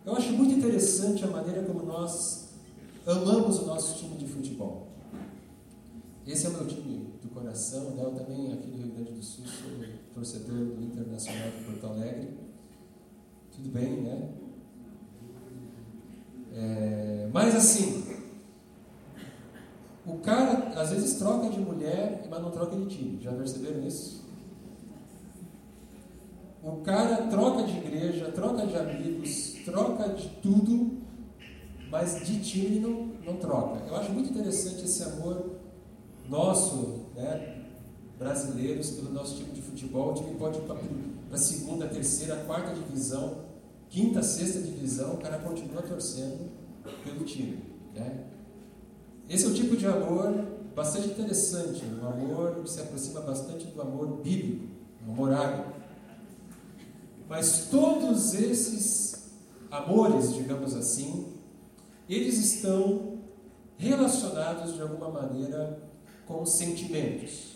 Eu 0.06 0.16
acho 0.16 0.34
muito 0.34 0.54
interessante 0.54 1.24
a 1.24 1.28
maneira 1.28 1.64
como 1.64 1.84
nós 1.84 2.50
amamos 3.06 3.60
o 3.60 3.66
nosso 3.66 3.98
time 3.98 4.18
de 4.18 4.28
futebol. 4.28 4.88
Esse 6.26 6.48
é 6.48 6.50
o 6.50 6.54
meu 6.54 6.68
time 6.68 7.14
do 7.22 7.30
coração, 7.30 7.92
né? 7.92 8.04
eu 8.04 8.12
também 8.12 8.52
aqui 8.54 8.68
do 8.68 8.78
Rio 8.78 8.94
Grande 8.94 9.12
do 9.14 9.24
Sul 9.24 9.46
sou 9.46 9.70
torcedor 10.14 10.58
do 10.58 10.84
Internacional 10.84 11.50
de 11.52 11.64
Porto 11.66 11.86
Alegre. 11.88 12.30
Tudo 13.52 13.70
bem, 13.70 14.02
né? 14.02 14.30
É, 16.54 17.30
mas 17.32 17.56
assim, 17.56 18.15
o 20.08 20.18
cara, 20.20 20.72
às 20.80 20.92
vezes, 20.92 21.18
troca 21.18 21.50
de 21.50 21.60
mulher, 21.60 22.28
mas 22.30 22.42
não 22.42 22.52
troca 22.52 22.76
de 22.76 22.86
time. 22.86 23.20
Já 23.22 23.32
perceberam 23.32 23.86
isso? 23.86 24.24
O 26.64 26.78
cara 26.78 27.28
troca 27.28 27.64
de 27.64 27.78
igreja, 27.78 28.32
troca 28.32 28.66
de 28.66 28.76
amigos, 28.76 29.56
troca 29.64 30.10
de 30.10 30.28
tudo, 30.42 30.98
mas 31.90 32.26
de 32.26 32.40
time 32.40 32.80
não, 32.80 33.12
não 33.26 33.38
troca. 33.38 33.86
Eu 33.88 33.96
acho 33.96 34.12
muito 34.12 34.30
interessante 34.32 34.84
esse 34.84 35.04
amor 35.04 35.58
nosso, 36.28 37.06
né, 37.16 37.66
brasileiros, 38.18 38.92
pelo 38.92 39.12
nosso 39.12 39.36
time 39.38 39.52
de 39.52 39.62
futebol. 39.62 40.12
O 40.12 40.14
time 40.16 40.36
pode 40.36 40.58
ir 40.58 40.62
para 40.64 40.78
a 41.32 41.38
segunda, 41.38 41.88
terceira, 41.88 42.36
quarta 42.48 42.74
divisão, 42.74 43.46
quinta, 43.90 44.24
sexta 44.24 44.60
divisão, 44.62 45.14
o 45.14 45.18
cara 45.18 45.38
continua 45.40 45.82
torcendo 45.82 46.50
pelo 47.04 47.24
time. 47.26 47.60
Né? 47.94 48.24
Esse 49.30 49.46
é 49.46 49.48
o 49.48 49.54
tipo 49.54 49.76
de 49.76 49.88
amor 49.88 50.46
bastante 50.76 51.10
interessante, 51.10 51.84
um 51.86 52.08
amor 52.08 52.62
que 52.62 52.70
se 52.70 52.82
aproxima 52.82 53.22
bastante 53.22 53.66
do 53.68 53.82
amor 53.82 54.22
bíblico, 54.22 54.68
do 55.02 55.12
amor. 55.12 55.74
Mas 57.28 57.68
todos 57.72 58.36
esses 58.36 59.32
amores, 59.72 60.34
digamos 60.34 60.76
assim, 60.76 61.34
eles 62.08 62.38
estão 62.38 63.18
relacionados 63.78 64.76
de 64.76 64.82
alguma 64.82 65.10
maneira 65.10 65.82
com 66.28 66.46
sentimentos. 66.46 67.56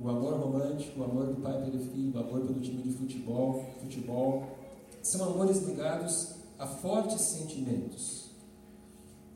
O 0.00 0.08
amor 0.08 0.34
romântico, 0.34 1.00
o 1.00 1.04
amor 1.04 1.26
do 1.26 1.40
pai 1.40 1.62
pelo 1.64 1.78
filho, 1.78 2.12
o 2.16 2.18
amor 2.18 2.40
pelo 2.40 2.60
time 2.60 2.82
de 2.82 2.90
futebol, 2.90 3.64
futebol, 3.80 4.58
são 5.00 5.28
amores 5.28 5.58
ligados 5.62 6.34
a 6.58 6.66
fortes 6.66 7.20
sentimentos. 7.20 8.30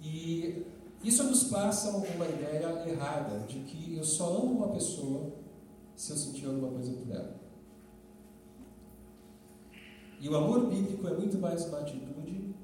E 0.02 0.64
isso 1.02 1.22
nos 1.24 1.44
passa 1.44 1.90
uma 1.90 2.26
ideia 2.26 2.84
errada 2.88 3.46
de 3.46 3.60
que 3.60 3.96
eu 3.96 4.04
só 4.04 4.36
amo 4.36 4.56
uma 4.56 4.68
pessoa 4.68 5.32
se 5.94 6.10
eu 6.10 6.16
sentir 6.16 6.46
alguma 6.46 6.70
coisa 6.70 6.92
por 6.92 7.10
ela. 7.10 7.38
E 10.20 10.28
o 10.28 10.36
amor 10.36 10.66
bíblico 10.66 11.06
é 11.06 11.16
muito 11.16 11.38
mais 11.38 11.64
uma 11.66 11.78
atitude 11.78 12.54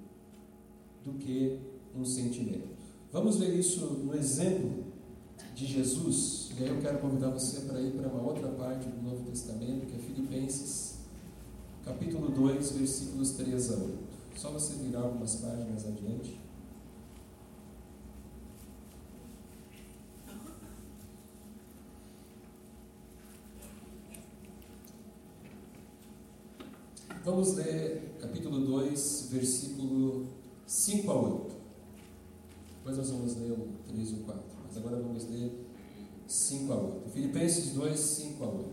do 1.04 1.12
que 1.14 1.60
um 1.94 2.04
sentimento. 2.04 2.74
Vamos 3.12 3.38
ver 3.38 3.54
isso 3.54 3.86
no 3.86 4.14
exemplo 4.16 4.84
de 5.54 5.66
Jesus. 5.66 6.50
E 6.58 6.64
aí 6.64 6.68
eu 6.68 6.80
quero 6.80 6.98
convidar 6.98 7.30
você 7.30 7.60
para 7.60 7.80
ir 7.80 7.92
para 7.92 8.08
uma 8.08 8.22
outra 8.22 8.48
parte 8.48 8.88
do 8.88 9.02
Novo 9.02 9.24
Testamento, 9.30 9.86
que 9.86 9.94
é 9.94 9.98
Filipenses, 9.98 10.98
capítulo 11.84 12.30
2, 12.30 12.72
versículos 12.72 13.30
3 13.32 13.72
a 13.72 13.76
8. 13.76 13.98
Só 14.36 14.50
você 14.50 14.74
virar 14.74 15.02
algumas 15.02 15.36
páginas 15.36 15.86
adiante. 15.86 16.43
Vamos 27.24 27.54
ler 27.54 28.18
capítulo 28.20 28.60
2, 28.66 29.28
versículo 29.32 30.26
5 30.66 31.10
a 31.10 31.14
8. 31.14 31.54
Depois 32.76 32.98
nós 32.98 33.10
vamos 33.10 33.36
ler 33.36 33.52
o 33.52 33.66
3 33.88 34.10
e 34.10 34.12
o 34.12 34.16
4. 34.24 34.42
Mas 34.66 34.76
agora 34.76 34.96
vamos 35.00 35.26
ler 35.30 35.66
5 36.26 36.70
a 36.70 36.76
8. 36.76 37.10
Filipenses 37.12 37.72
2, 37.72 37.98
5 37.98 38.44
a 38.44 38.48
8. 38.48 38.66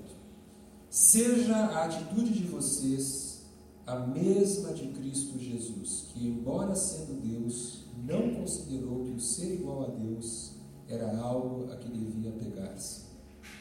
Seja 0.90 1.56
a 1.56 1.86
atitude 1.86 2.34
de 2.34 2.48
vocês 2.48 3.44
a 3.88 3.96
mesma 3.96 4.74
de 4.74 4.90
Cristo 4.90 5.40
Jesus, 5.40 6.08
que, 6.12 6.28
embora 6.28 6.76
sendo 6.76 7.22
Deus, 7.22 7.86
não 8.06 8.36
considerou 8.36 9.06
que 9.06 9.12
o 9.12 9.20
ser 9.22 9.54
igual 9.54 9.84
a 9.86 9.88
Deus 9.92 10.56
era 10.90 11.18
algo 11.20 11.72
a 11.72 11.78
que 11.78 11.88
devia 11.88 12.34
pegar-se, 12.34 13.04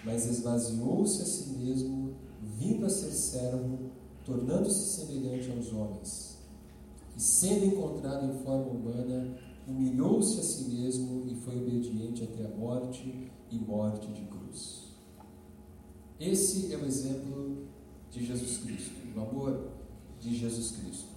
mas 0.04 0.26
esvaziou-se 0.26 1.22
a 1.22 1.26
si 1.26 1.50
mesmo, 1.50 2.16
vindo 2.42 2.86
a 2.86 2.90
ser 2.90 3.12
servo 3.12 3.99
tornando-se 4.30 5.00
semelhante 5.00 5.50
aos 5.50 5.72
homens. 5.72 6.38
E 7.16 7.20
sendo 7.20 7.66
encontrado 7.66 8.26
em 8.26 8.44
forma 8.44 8.66
humana, 8.66 9.36
humilhou-se 9.66 10.38
a 10.38 10.42
si 10.42 10.64
mesmo 10.64 11.26
e 11.26 11.34
foi 11.34 11.56
obediente 11.56 12.22
até 12.22 12.44
a 12.46 12.56
morte 12.56 13.30
e 13.50 13.58
morte 13.58 14.06
de 14.12 14.22
cruz. 14.22 14.90
Esse 16.20 16.72
é 16.72 16.76
o 16.76 16.86
exemplo 16.86 17.66
de 18.10 18.24
Jesus 18.24 18.58
Cristo, 18.58 18.92
o 19.16 19.20
amor 19.20 19.68
de 20.20 20.36
Jesus 20.36 20.72
Cristo. 20.72 21.08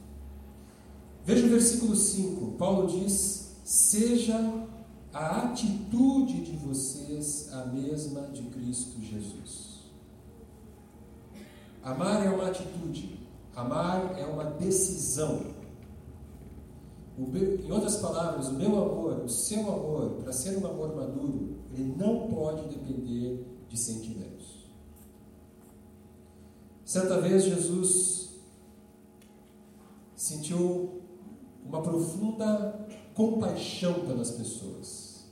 Veja 1.23 1.45
o 1.45 1.49
versículo 1.49 1.95
5. 1.95 2.51
Paulo 2.53 2.87
diz: 2.87 3.55
Seja 3.63 4.67
a 5.13 5.43
atitude 5.43 6.41
de 6.41 6.55
vocês 6.57 7.49
a 7.53 7.65
mesma 7.65 8.21
de 8.29 8.43
Cristo 8.43 8.99
Jesus. 9.01 9.62
Amar 11.83 12.25
é 12.25 12.29
uma 12.29 12.47
atitude, 12.47 13.19
amar 13.53 14.17
é 14.17 14.25
uma 14.25 14.45
decisão. 14.45 15.53
Meu, 17.17 17.59
em 17.59 17.71
outras 17.71 17.97
palavras, 17.97 18.47
o 18.47 18.53
meu 18.53 18.69
amor, 18.69 19.23
o 19.23 19.29
seu 19.29 19.59
amor, 19.61 20.11
para 20.21 20.31
ser 20.31 20.57
um 20.57 20.65
amor 20.65 20.95
maduro, 20.95 21.57
ele 21.71 21.93
não 21.97 22.27
pode 22.27 22.69
depender 22.69 23.45
de 23.67 23.77
sentimentos. 23.77 24.63
Certa 26.85 27.19
vez 27.19 27.43
Jesus 27.43 28.29
sentiu 30.15 31.01
uma 31.65 31.81
profunda 31.81 32.87
compaixão 33.13 34.05
pelas 34.05 34.31
pessoas. 34.31 35.25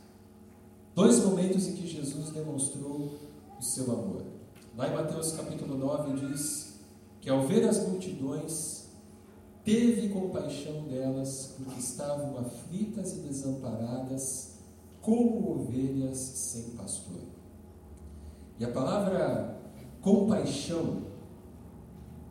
Dois 0.94 1.24
momentos 1.24 1.68
em 1.68 1.76
que 1.76 1.88
Jesus 1.88 2.30
demonstrou 2.32 3.12
o 3.58 3.64
seu 3.64 3.86
amor. 3.92 4.41
Lá 4.78 4.88
em 4.88 4.94
Mateus 4.94 5.34
capítulo 5.34 5.78
9 5.78 6.28
diz 6.28 6.80
que 7.20 7.30
ao 7.30 7.46
ver 7.46 7.68
as 7.68 7.86
multidões, 7.88 8.88
teve 9.66 10.10
compaixão 10.10 10.84
delas, 10.88 11.56
porque 11.58 11.80
estavam 11.80 12.38
aflitas 12.38 13.18
e 13.18 13.20
desamparadas, 13.20 14.56
como 15.02 15.52
ovelhas 15.52 16.18
sem 16.18 16.72
pastor. 16.72 17.20
E 18.58 18.64
a 18.64 18.72
palavra 18.72 19.60
compaixão, 20.02 21.02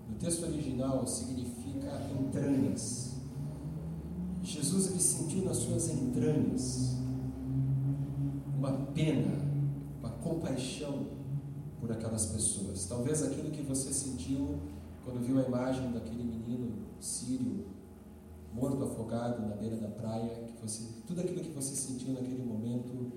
no 0.09 0.17
texto 0.19 0.45
original, 0.45 1.07
significa 1.07 1.91
entranhas. 2.19 3.17
Jesus 4.43 4.91
ele 4.91 5.01
sentiu 5.01 5.45
nas 5.45 5.59
suas 5.59 5.91
entranhas 5.91 6.97
uma 8.57 8.73
pena, 8.95 9.39
uma 10.01 10.11
compaixão 10.11 11.20
por 11.81 11.91
aquelas 11.91 12.27
pessoas. 12.27 12.87
Talvez 12.87 13.23
aquilo 13.23 13.51
que 13.51 13.63
você 13.63 13.93
sentiu 13.93 14.59
quando 15.05 15.25
viu 15.25 15.39
a 15.39 15.43
imagem 15.43 15.91
daquele 15.93 16.23
menino 16.23 16.73
sírio 17.01 17.65
morto 18.53 18.85
afogado 18.85 19.47
na 19.47 19.55
beira 19.55 19.77
da 19.77 19.89
praia, 19.89 20.45
que 20.47 20.61
você, 20.61 20.85
tudo 21.07 21.21
aquilo 21.21 21.41
que 21.41 21.51
você 21.51 21.75
sentiu 21.75 22.13
naquele 22.13 22.45
momento 22.45 23.13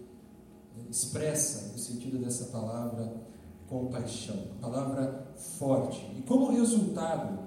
eh, 0.78 0.86
expressa 0.90 1.74
o 1.76 1.80
sentido 1.80 2.20
dessa 2.20 2.46
palavra 2.46 3.14
compaixão, 3.68 4.38
palavra 4.62 5.34
forte. 5.36 6.00
E 6.18 6.22
como 6.22 6.52
resultado 6.52 7.40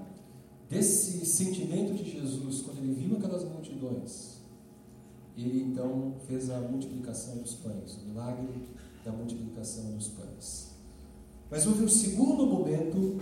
desse 0.68 1.24
sentimento 1.24 1.94
de 1.94 2.10
Jesus, 2.10 2.62
quando 2.62 2.78
ele 2.78 2.94
viu 2.94 3.16
aquelas 3.16 3.44
multidões, 3.44 4.36
ele 5.36 5.62
então 5.62 6.14
fez 6.26 6.50
a 6.50 6.58
multiplicação 6.60 7.36
dos 7.38 7.54
pães, 7.54 7.96
o 7.96 8.08
milagre 8.08 8.68
da 9.04 9.12
multiplicação 9.12 9.92
dos 9.92 10.08
pães. 10.08 10.75
Mas 11.50 11.66
houve 11.66 11.84
um 11.84 11.88
segundo 11.88 12.46
momento 12.46 13.20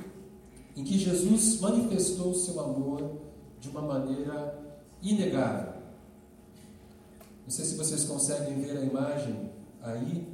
em 0.77 0.83
que 0.83 0.99
Jesus 0.99 1.61
manifestou 1.61 2.31
o 2.31 2.35
seu 2.35 2.59
amor 2.61 3.19
de 3.61 3.69
uma 3.69 3.83
maneira 3.83 4.59
inegável. 5.03 5.75
Não 7.43 7.51
sei 7.51 7.65
se 7.65 7.77
vocês 7.77 8.05
conseguem 8.05 8.61
ver 8.61 8.79
a 8.79 8.85
imagem 8.85 9.51
aí, 9.83 10.27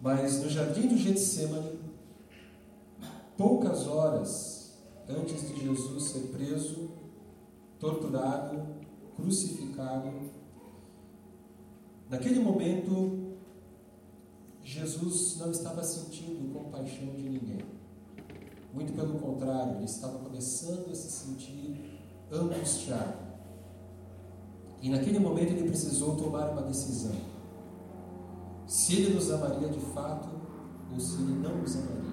mas 0.00 0.42
no 0.42 0.48
jardim 0.48 0.88
do 0.88 0.96
Getsemane, 0.96 1.80
poucas 3.36 3.86
horas 3.86 4.78
antes 5.08 5.48
de 5.48 5.60
Jesus 5.60 6.04
ser 6.04 6.28
preso, 6.28 6.90
torturado, 7.78 8.62
crucificado, 9.16 10.12
naquele 12.08 12.38
momento 12.38 13.21
Jesus 14.72 15.36
não 15.38 15.50
estava 15.50 15.84
sentindo 15.84 16.50
compaixão 16.54 17.08
de 17.14 17.28
ninguém. 17.28 17.60
Muito 18.72 18.94
pelo 18.94 19.18
contrário, 19.18 19.76
ele 19.76 19.84
estava 19.84 20.18
começando 20.18 20.90
a 20.90 20.94
se 20.94 21.10
sentir 21.10 22.00
angustiado. 22.32 23.18
E 24.80 24.88
naquele 24.88 25.18
momento 25.18 25.50
ele 25.50 25.68
precisou 25.68 26.16
tomar 26.16 26.48
uma 26.50 26.62
decisão. 26.62 27.14
Se 28.66 28.94
ele 28.94 29.14
nos 29.14 29.30
amaria 29.30 29.68
de 29.68 29.78
fato 29.78 30.30
ou 30.90 30.98
se 30.98 31.20
ele 31.20 31.34
não 31.34 31.58
nos 31.58 31.76
amaria. 31.76 32.12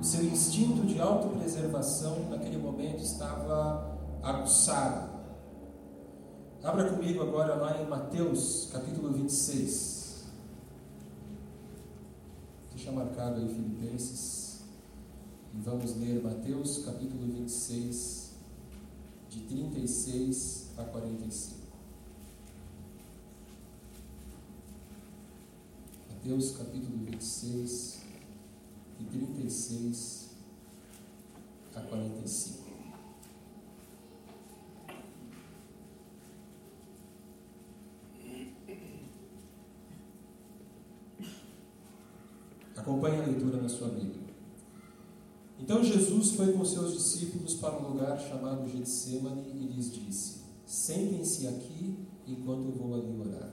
O 0.00 0.04
seu 0.04 0.24
instinto 0.24 0.86
de 0.86 1.00
autopreservação 1.00 2.28
naquele 2.28 2.58
momento 2.58 3.02
estava 3.02 3.98
aguçado. 4.22 5.08
Abra 6.62 6.90
comigo 6.90 7.22
agora 7.22 7.54
lá 7.54 7.80
em 7.80 7.88
Mateus 7.88 8.68
capítulo 8.70 9.10
26. 9.10 9.97
Deixa 12.78 12.92
marcado 12.92 13.40
aí 13.40 13.48
Filipenses 13.48 14.60
e 15.52 15.58
vamos 15.62 15.96
ler 15.96 16.22
Mateus 16.22 16.84
capítulo 16.84 17.26
26, 17.26 18.36
de 19.28 19.40
36 19.40 20.68
a 20.78 20.84
45. 20.84 21.58
Mateus 26.08 26.56
capítulo 26.56 26.98
26, 26.98 28.00
de 29.00 29.06
36 29.06 30.28
a 31.74 31.80
45. 31.80 32.67
Acompanhe 42.88 43.20
a 43.20 43.26
leitura 43.26 43.60
na 43.60 43.68
sua 43.68 43.88
Bíblia. 43.88 44.32
Então 45.60 45.84
Jesus 45.84 46.30
foi 46.30 46.54
com 46.54 46.64
seus 46.64 46.94
discípulos 46.94 47.56
para 47.56 47.78
um 47.78 47.90
lugar 47.90 48.18
chamado 48.18 48.66
Getsemane 48.66 49.42
e 49.46 49.66
lhes 49.66 49.92
disse: 49.92 50.38
Sentem-se 50.64 51.46
aqui 51.48 51.98
enquanto 52.26 52.64
eu 52.64 52.72
vou 52.72 52.94
ali 52.94 53.14
orar. 53.20 53.52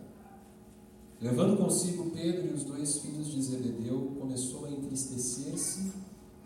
Levando 1.20 1.58
consigo 1.58 2.12
Pedro 2.12 2.48
e 2.48 2.54
os 2.54 2.64
dois 2.64 3.00
filhos 3.00 3.28
de 3.28 3.42
Zebedeu, 3.42 4.16
começou 4.18 4.64
a 4.64 4.72
entristecer-se 4.72 5.92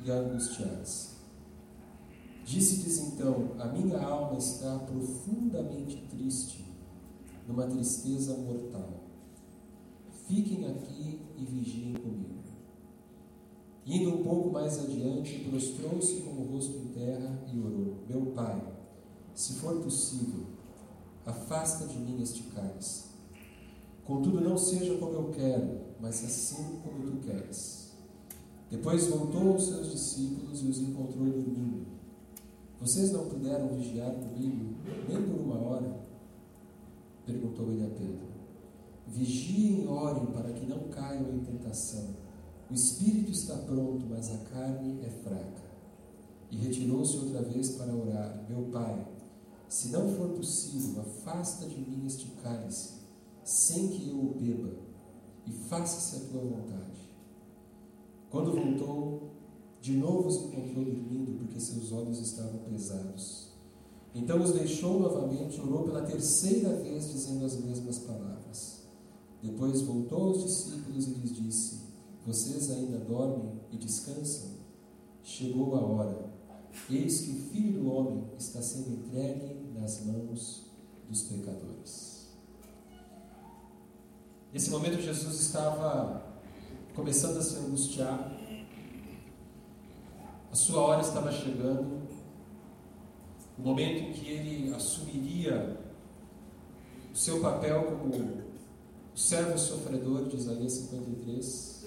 e 0.03 0.09
a 0.09 0.15
angustiar-se. 0.15 1.09
Disse-lhes 2.43 2.97
então: 2.97 3.51
A 3.59 3.67
minha 3.67 4.01
alma 4.01 4.35
está 4.39 4.79
profundamente 4.79 6.07
triste, 6.09 6.65
numa 7.47 7.67
tristeza 7.67 8.35
mortal. 8.35 9.03
Fiquem 10.27 10.65
aqui 10.65 11.19
e 11.37 11.45
vigiem 11.45 11.93
comigo. 11.93 12.38
Indo 13.85 14.15
um 14.15 14.23
pouco 14.23 14.51
mais 14.51 14.77
adiante, 14.79 15.45
prostrou-se 15.49 16.21
com 16.21 16.31
o 16.31 16.51
rosto 16.51 16.77
em 16.77 16.87
terra 16.87 17.43
e 17.51 17.59
orou: 17.59 17.95
Meu 18.07 18.27
pai, 18.27 18.61
se 19.33 19.53
for 19.53 19.81
possível, 19.81 20.45
afasta 21.25 21.87
de 21.87 21.97
mim 21.97 22.21
este 22.21 22.43
cálice. 22.43 23.05
Contudo, 24.03 24.41
não 24.41 24.57
seja 24.57 24.97
como 24.97 25.13
eu 25.13 25.29
quero, 25.29 25.81
mas 25.99 26.23
assim 26.23 26.79
como 26.83 27.05
tu 27.05 27.17
queres. 27.25 27.91
Depois 28.69 29.07
voltou 29.07 29.53
aos 29.53 29.67
seus 29.67 29.91
discípulos 29.91 30.61
e 30.61 30.67
os 30.67 30.79
encontrou 30.79 31.25
dormindo. 31.25 31.85
Vocês 32.79 33.11
não 33.11 33.27
puderam 33.27 33.67
vigiar 33.69 34.11
comigo 34.11 34.75
nem 35.07 35.21
por 35.23 35.41
uma 35.41 35.59
hora? 35.59 35.99
Perguntou 37.25 37.71
ele 37.71 37.85
a 37.85 37.89
Pedro. 37.89 38.29
Vigiem 39.07 39.83
e 39.83 39.87
orem 39.87 40.27
para 40.27 40.53
que 40.53 40.65
não 40.65 40.79
caiam 40.89 41.33
em 41.33 41.39
tentação. 41.39 42.07
O 42.69 42.73
espírito 42.73 43.31
está 43.31 43.55
pronto, 43.55 44.05
mas 44.07 44.31
a 44.31 44.37
carne 44.37 44.99
é 45.01 45.09
fraca. 45.09 45.69
E 46.51 46.57
retirou-se 46.57 47.17
outra 47.17 47.41
vez 47.41 47.69
para 47.71 47.93
orar: 47.95 48.45
Meu 48.47 48.65
pai, 48.65 49.07
se 49.67 49.89
não 49.89 50.07
for 50.13 50.29
possível, 50.29 51.01
afasta 51.01 51.65
de 51.65 51.79
mim 51.79 52.05
este 52.05 52.27
cálice, 52.43 52.99
sem 53.43 53.87
que 53.87 54.09
eu 54.09 54.19
o 54.19 54.35
beba, 54.35 54.75
e 55.47 55.51
faça-se 55.51 56.17
a 56.17 56.29
tua 56.29 56.41
vontade. 56.41 57.09
Quando 58.29 58.51
voltou, 58.51 59.31
de 59.81 59.93
novo 59.95 60.27
os 60.27 60.35
encontrou 60.35 60.85
dormindo, 60.85 61.39
porque 61.39 61.59
seus 61.59 61.91
olhos 61.91 62.19
estavam 62.19 62.59
pesados. 62.59 63.49
Então 64.13 64.43
os 64.43 64.51
deixou 64.51 64.99
novamente, 64.99 65.59
orou 65.59 65.85
pela 65.85 66.03
terceira 66.03 66.75
vez, 66.75 67.11
dizendo 67.11 67.45
as 67.45 67.57
mesmas 67.57 67.97
palavras. 67.97 68.83
Depois 69.41 69.81
voltou 69.81 70.29
aos 70.29 70.43
discípulos 70.43 71.07
e 71.07 71.11
lhes 71.11 71.35
disse: 71.35 71.88
vocês 72.25 72.69
ainda 72.71 72.97
dormem 72.99 73.59
e 73.71 73.77
descansam? 73.77 74.51
Chegou 75.23 75.75
a 75.75 75.81
hora. 75.81 76.29
Eis 76.89 77.21
que 77.21 77.31
o 77.31 77.41
Filho 77.49 77.81
do 77.81 77.91
Homem 77.91 78.23
está 78.37 78.61
sendo 78.61 78.91
entregue 78.91 79.55
nas 79.73 80.05
mãos 80.05 80.65
dos 81.07 81.23
pecadores. 81.23 82.29
Nesse 84.51 84.69
momento, 84.69 85.01
Jesus 85.01 85.39
estava 85.39 86.23
começando 86.95 87.37
a 87.37 87.41
se 87.41 87.55
angustiar. 87.57 88.31
A 90.51 90.55
sua 90.55 90.81
hora 90.81 91.01
estava 91.01 91.31
chegando. 91.31 92.07
O 93.57 93.61
momento 93.61 94.03
em 94.03 94.13
que 94.13 94.27
ele 94.27 94.73
assumiria 94.73 95.79
o 97.13 97.15
seu 97.15 97.41
papel 97.41 97.97
como 97.99 98.15
o 99.13 99.17
servo 99.17 99.57
sofredor 99.57 100.27
de 100.27 100.37
Isaías 100.37 100.73
53 100.73 101.78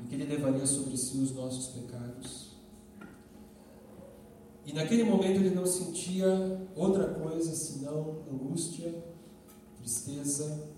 e 0.00 0.04
que 0.04 0.14
Ele 0.14 0.24
levaria 0.24 0.66
sobre 0.66 0.96
si 0.96 1.18
os 1.18 1.32
nossos 1.32 1.68
pecados. 1.68 2.48
E 4.68 4.72
naquele 4.74 5.02
momento 5.02 5.40
ele 5.40 5.54
não 5.54 5.64
sentia 5.64 6.26
outra 6.76 7.14
coisa 7.14 7.54
senão 7.54 8.18
angústia, 8.30 9.02
tristeza. 9.78 10.68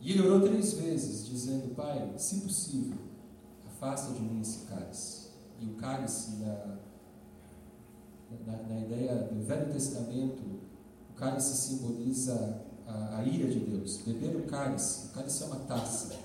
E 0.00 0.12
ele 0.12 0.26
orou 0.26 0.48
três 0.48 0.72
vezes, 0.72 1.26
dizendo: 1.26 1.74
Pai, 1.74 2.10
se 2.16 2.40
possível, 2.40 2.96
afasta 3.66 4.14
de 4.14 4.22
mim 4.22 4.40
esse 4.40 4.64
cálice. 4.64 5.28
E 5.60 5.66
o 5.66 5.74
cálice, 5.74 6.36
na, 6.36 6.78
na, 8.46 8.62
na 8.62 8.80
ideia 8.80 9.14
do 9.24 9.44
Velho 9.44 9.70
Testamento, 9.70 10.42
o 11.10 11.14
cálice 11.16 11.54
simboliza 11.54 12.62
a, 12.86 13.18
a 13.18 13.24
ira 13.24 13.50
de 13.50 13.60
Deus. 13.60 13.98
Beber 13.98 14.36
o 14.36 14.44
cálice, 14.44 15.08
o 15.08 15.10
cálice 15.10 15.42
é 15.42 15.46
uma 15.48 15.56
taça 15.56 16.16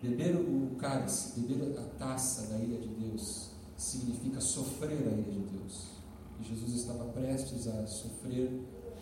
Beber 0.00 0.36
o 0.36 0.76
cálice, 0.76 1.40
beber 1.40 1.76
a 1.78 1.82
taça 1.98 2.46
da 2.46 2.58
ira 2.58 2.78
de 2.78 2.88
Deus, 2.88 3.50
significa 3.76 4.40
sofrer 4.40 4.92
a 4.92 5.12
ira 5.12 5.32
de 5.32 5.40
Deus. 5.40 5.88
E 6.40 6.44
Jesus 6.44 6.72
estava 6.74 7.04
prestes 7.06 7.66
a 7.66 7.84
sofrer 7.86 8.48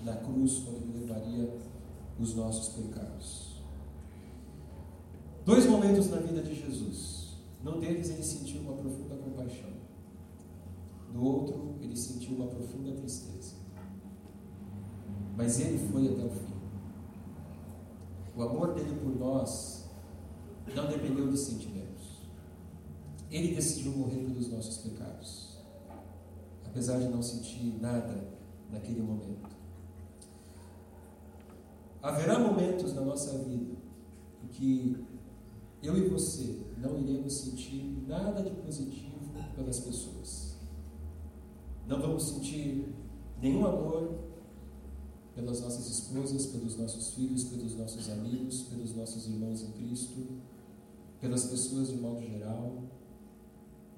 na 0.02 0.16
cruz 0.16 0.60
quando 0.60 0.82
ele 0.82 1.00
levaria 1.00 1.54
os 2.18 2.34
nossos 2.34 2.74
pecados. 2.74 3.56
Dois 5.44 5.66
momentos 5.66 6.08
na 6.10 6.16
vida 6.16 6.42
de 6.42 6.54
Jesus. 6.54 7.36
Num 7.62 7.78
deles 7.78 8.10
ele 8.10 8.22
sentiu 8.22 8.62
uma 8.62 8.72
profunda 8.72 9.16
compaixão. 9.16 9.70
No 11.12 11.22
outro, 11.22 11.76
ele 11.80 11.96
sentiu 11.96 12.36
uma 12.36 12.46
profunda 12.46 12.92
tristeza. 12.92 13.54
Mas 15.36 15.60
ele 15.60 15.78
foi 15.90 16.08
até 16.08 16.24
o 16.24 16.30
fim. 16.30 16.54
O 18.34 18.42
amor 18.42 18.74
dele 18.74 18.98
por 19.02 19.14
nós 19.18 19.85
não 20.74 20.86
dependeu 20.88 21.28
dos 21.28 21.40
sentimentos. 21.40 21.76
Ele 23.30 23.54
decidiu 23.54 23.92
morrer 23.92 24.24
pelos 24.24 24.48
nossos 24.48 24.78
pecados, 24.78 25.58
apesar 26.64 26.98
de 26.98 27.08
não 27.08 27.22
sentir 27.22 27.78
nada 27.80 28.28
naquele 28.70 29.02
momento. 29.02 29.48
Haverá 32.02 32.38
momentos 32.38 32.94
na 32.94 33.00
nossa 33.00 33.38
vida 33.38 33.76
em 34.44 34.48
que 34.48 34.96
eu 35.82 35.96
e 35.96 36.08
você 36.08 36.60
não 36.78 37.00
iremos 37.00 37.32
sentir 37.32 37.82
nada 38.06 38.42
de 38.42 38.50
positivo 38.50 39.16
pelas 39.54 39.80
pessoas. 39.80 40.56
Não 41.88 42.00
vamos 42.00 42.28
sentir 42.28 42.92
nenhum 43.40 43.66
amor 43.66 44.18
pelas 45.34 45.60
nossas 45.60 45.88
esposas, 45.88 46.46
pelos 46.46 46.76
nossos 46.76 47.14
filhos, 47.14 47.44
pelos 47.44 47.76
nossos 47.76 48.08
amigos, 48.08 48.62
pelos 48.62 48.94
nossos 48.94 49.26
irmãos 49.26 49.62
em 49.62 49.70
Cristo 49.72 50.45
pelas 51.26 51.46
pessoas 51.46 51.88
de 51.88 51.96
modo 51.96 52.22
geral, 52.22 52.84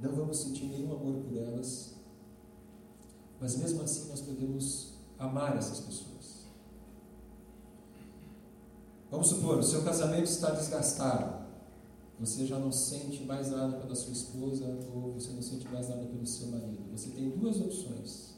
não 0.00 0.12
vamos 0.12 0.38
sentir 0.38 0.64
nenhum 0.64 0.92
amor 0.92 1.22
por 1.24 1.36
elas, 1.36 1.94
mas 3.38 3.56
mesmo 3.58 3.82
assim 3.82 4.08
nós 4.08 4.22
podemos 4.22 4.94
amar 5.18 5.54
essas 5.58 5.80
pessoas. 5.80 6.46
Vamos 9.10 9.28
supor, 9.28 9.58
o 9.58 9.62
seu 9.62 9.82
casamento 9.82 10.24
está 10.24 10.52
desgastado, 10.52 11.46
você 12.18 12.46
já 12.46 12.58
não 12.58 12.72
sente 12.72 13.22
mais 13.24 13.50
nada 13.50 13.76
pela 13.76 13.94
sua 13.94 14.12
esposa 14.12 14.64
ou 14.94 15.12
você 15.12 15.30
não 15.30 15.42
sente 15.42 15.68
mais 15.68 15.86
nada 15.90 16.06
pelo 16.06 16.26
seu 16.26 16.48
marido. 16.48 16.90
Você 16.92 17.10
tem 17.10 17.28
duas 17.30 17.60
opções: 17.60 18.36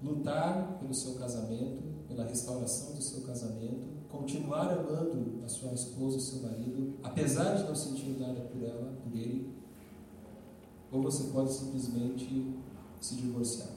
lutar 0.00 0.78
pelo 0.78 0.94
seu 0.94 1.14
casamento, 1.14 1.82
pela 2.06 2.24
restauração 2.24 2.94
do 2.94 3.02
seu 3.02 3.22
casamento, 3.22 3.95
continuar 4.16 4.72
amando 4.72 5.42
a 5.44 5.48
sua 5.48 5.72
esposa, 5.72 6.18
seu 6.18 6.42
marido, 6.42 6.94
apesar 7.02 7.54
de 7.54 7.64
não 7.64 7.74
sentir 7.74 8.18
nada 8.18 8.40
por 8.40 8.62
ela, 8.62 8.92
por 9.02 9.16
ele, 9.16 9.52
ou 10.90 11.02
você 11.02 11.24
pode 11.24 11.52
simplesmente 11.52 12.54
se 13.00 13.14
divorciar. 13.16 13.68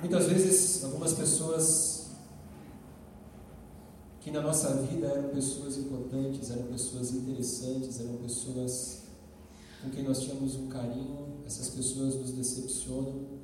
Muitas 0.00 0.26
vezes, 0.26 0.82
algumas 0.84 1.12
pessoas 1.12 2.10
que 4.20 4.30
na 4.30 4.40
nossa 4.40 4.74
vida 4.82 5.06
eram 5.08 5.30
pessoas 5.30 5.76
importantes, 5.76 6.50
eram 6.50 6.64
pessoas 6.64 7.12
interessantes, 7.12 8.00
eram 8.00 8.16
pessoas 8.16 9.02
com 9.82 9.90
quem 9.90 10.02
nós 10.02 10.20
tínhamos 10.20 10.56
um 10.56 10.68
carinho, 10.68 11.28
essas 11.46 11.70
pessoas 11.70 12.14
nos 12.16 12.32
decepcionam, 12.32 13.39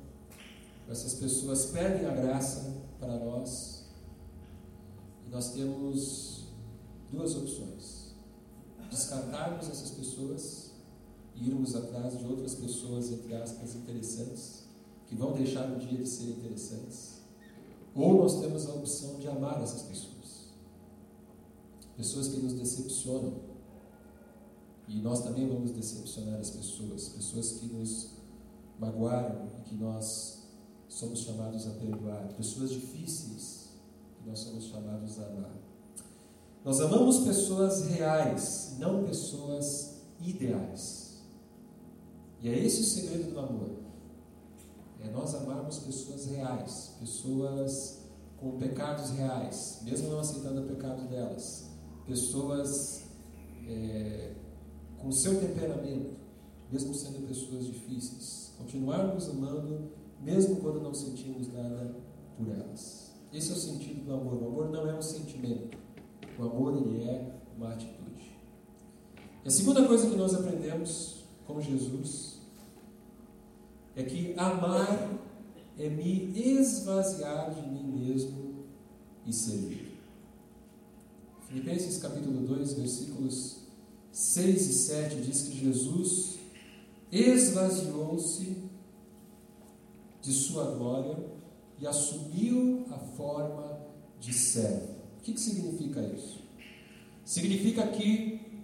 essas 0.89 1.15
pessoas 1.15 1.65
perdem 1.67 2.05
a 2.05 2.13
graça 2.13 2.73
para 2.99 3.17
nós. 3.17 3.85
E 5.25 5.29
nós 5.29 5.51
temos 5.51 6.45
duas 7.11 7.35
opções. 7.35 8.07
descartarmos 8.89 9.67
essas 9.69 9.91
pessoas 9.91 10.71
e 11.35 11.49
irmos 11.49 11.75
atrás 11.75 12.17
de 12.17 12.25
outras 12.25 12.55
pessoas, 12.55 13.11
entre 13.11 13.35
aspas, 13.35 13.75
interessantes, 13.75 14.63
que 15.05 15.15
vão 15.15 15.33
deixar 15.33 15.69
o 15.69 15.77
dia 15.77 15.97
de 15.97 16.07
ser 16.07 16.29
interessantes. 16.29 17.17
Ou 17.93 18.15
nós 18.15 18.39
temos 18.39 18.65
a 18.67 18.73
opção 18.73 19.19
de 19.19 19.27
amar 19.27 19.61
essas 19.61 19.81
pessoas. 19.81 20.51
Pessoas 21.97 22.29
que 22.29 22.37
nos 22.37 22.53
decepcionam. 22.53 23.33
E 24.87 25.01
nós 25.01 25.21
também 25.21 25.47
vamos 25.47 25.71
decepcionar 25.71 26.39
as 26.39 26.49
pessoas. 26.49 27.09
Pessoas 27.09 27.51
que 27.53 27.65
nos 27.67 28.11
magoaram 28.79 29.49
e 29.59 29.69
que 29.69 29.75
nós 29.75 30.46
somos 30.87 31.19
chamados 31.19 31.67
a 31.67 31.71
perdoar. 31.71 32.27
Pessoas 32.35 32.71
difíceis 32.71 33.69
que 34.17 34.29
nós 34.29 34.39
somos 34.39 34.65
chamados 34.65 35.19
a 35.19 35.25
amar. 35.27 35.55
Nós 36.63 36.81
amamos 36.81 37.19
pessoas 37.19 37.87
reais, 37.87 38.75
não 38.77 39.03
pessoas 39.03 40.01
ideais. 40.19 41.21
E 42.41 42.49
é 42.49 42.65
esse 42.65 42.81
o 42.81 42.83
segredo 42.83 43.31
do 43.31 43.39
amor. 43.39 43.69
É 45.01 45.09
nós 45.09 45.33
amarmos 45.35 45.79
pessoas 45.79 46.25
reais, 46.25 46.95
pessoas 46.99 47.99
com 48.37 48.57
pecados 48.57 49.11
reais, 49.11 49.79
mesmo 49.83 50.09
não 50.09 50.19
aceitando 50.19 50.61
o 50.61 50.67
pecado 50.67 51.07
delas, 51.07 51.69
pessoas 52.05 53.03
é, 53.67 54.33
com 54.99 55.11
seu 55.11 55.39
temperamento, 55.39 56.15
mesmo 56.71 56.93
sendo 56.93 57.27
pessoas 57.27 57.65
difíceis, 57.65 58.53
continuarmos 58.57 59.29
amando, 59.29 59.91
mesmo 60.21 60.57
quando 60.57 60.81
não 60.81 60.93
sentimos 60.93 61.51
nada 61.51 61.95
por 62.37 62.47
elas. 62.49 63.11
Esse 63.33 63.51
é 63.51 63.55
o 63.55 63.57
sentido 63.57 64.05
do 64.05 64.13
amor. 64.13 64.41
O 64.41 64.47
amor 64.47 64.69
não 64.69 64.89
é 64.89 64.95
um 64.95 65.01
sentimento. 65.01 65.77
O 66.39 66.43
amor 66.43 66.77
ele 66.77 67.03
é 67.03 67.35
uma 67.55 67.73
atitude. 67.73 68.37
E 69.43 69.47
a 69.47 69.51
segunda 69.51 69.85
coisa 69.87 70.09
que 70.09 70.15
nós 70.15 70.33
aprendemos 70.33 71.23
com 71.45 71.61
Jesus 71.61 72.37
é 73.95 74.03
que 74.03 74.33
amar 74.37 75.09
é 75.77 75.89
me 75.89 76.31
esvaziar 76.37 77.53
de 77.53 77.67
mim 77.69 77.83
mesmo 77.83 78.65
e 79.25 79.33
servir. 79.33 79.97
Filipenses 81.47 81.97
capítulo 81.97 82.45
2, 82.45 82.73
versículos 82.73 83.57
6 84.11 84.69
e 84.69 84.73
7 84.73 85.15
diz 85.21 85.43
que 85.43 85.57
Jesus 85.57 86.37
esvaziou-se 87.11 88.66
de 90.27 90.33
sua 90.33 90.65
glória 90.71 91.17
e 91.79 91.87
assumiu 91.87 92.85
a 92.91 92.97
forma 92.97 93.79
de 94.19 94.33
servo. 94.33 94.97
O 95.17 95.21
que, 95.21 95.31
que 95.31 95.39
significa 95.39 96.01
isso? 96.01 96.43
Significa 97.23 97.87
que 97.87 98.61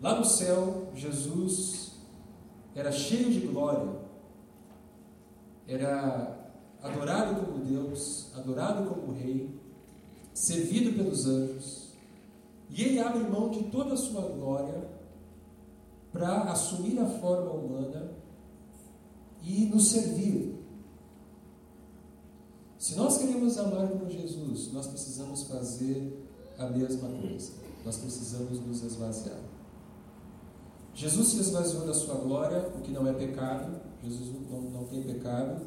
lá 0.00 0.18
no 0.18 0.24
céu 0.24 0.88
Jesus 0.96 1.92
era 2.74 2.90
cheio 2.90 3.30
de 3.30 3.46
glória, 3.46 4.00
era 5.68 6.50
adorado 6.82 7.46
como 7.46 7.64
Deus, 7.64 8.32
adorado 8.34 8.90
como 8.90 9.12
Rei, 9.12 9.48
servido 10.32 10.92
pelos 10.96 11.24
anjos, 11.24 11.92
e 12.68 12.82
ele 12.82 12.98
abre 12.98 13.22
mão 13.22 13.48
de 13.48 13.62
toda 13.70 13.94
a 13.94 13.96
sua 13.96 14.22
glória 14.22 14.90
para 16.12 16.50
assumir 16.50 16.98
a 16.98 17.06
forma 17.06 17.52
humana 17.52 18.23
e 19.44 19.66
nos 19.66 19.88
servir. 19.88 20.54
Se 22.78 22.96
nós 22.96 23.18
queremos 23.18 23.56
amar 23.58 23.88
como 23.88 24.10
Jesus, 24.10 24.72
nós 24.72 24.86
precisamos 24.86 25.44
fazer 25.44 26.26
a 26.58 26.66
mesma 26.66 27.08
coisa. 27.08 27.52
Nós 27.84 27.96
precisamos 27.96 28.60
nos 28.60 28.82
esvaziar. 28.82 29.40
Jesus 30.94 31.28
se 31.28 31.40
esvaziou 31.40 31.86
da 31.86 31.94
sua 31.94 32.14
glória, 32.14 32.68
o 32.76 32.80
que 32.80 32.90
não 32.90 33.06
é 33.06 33.12
pecado. 33.12 33.80
Jesus 34.02 34.30
não, 34.50 34.60
não 34.62 34.84
tem 34.84 35.02
pecado. 35.02 35.66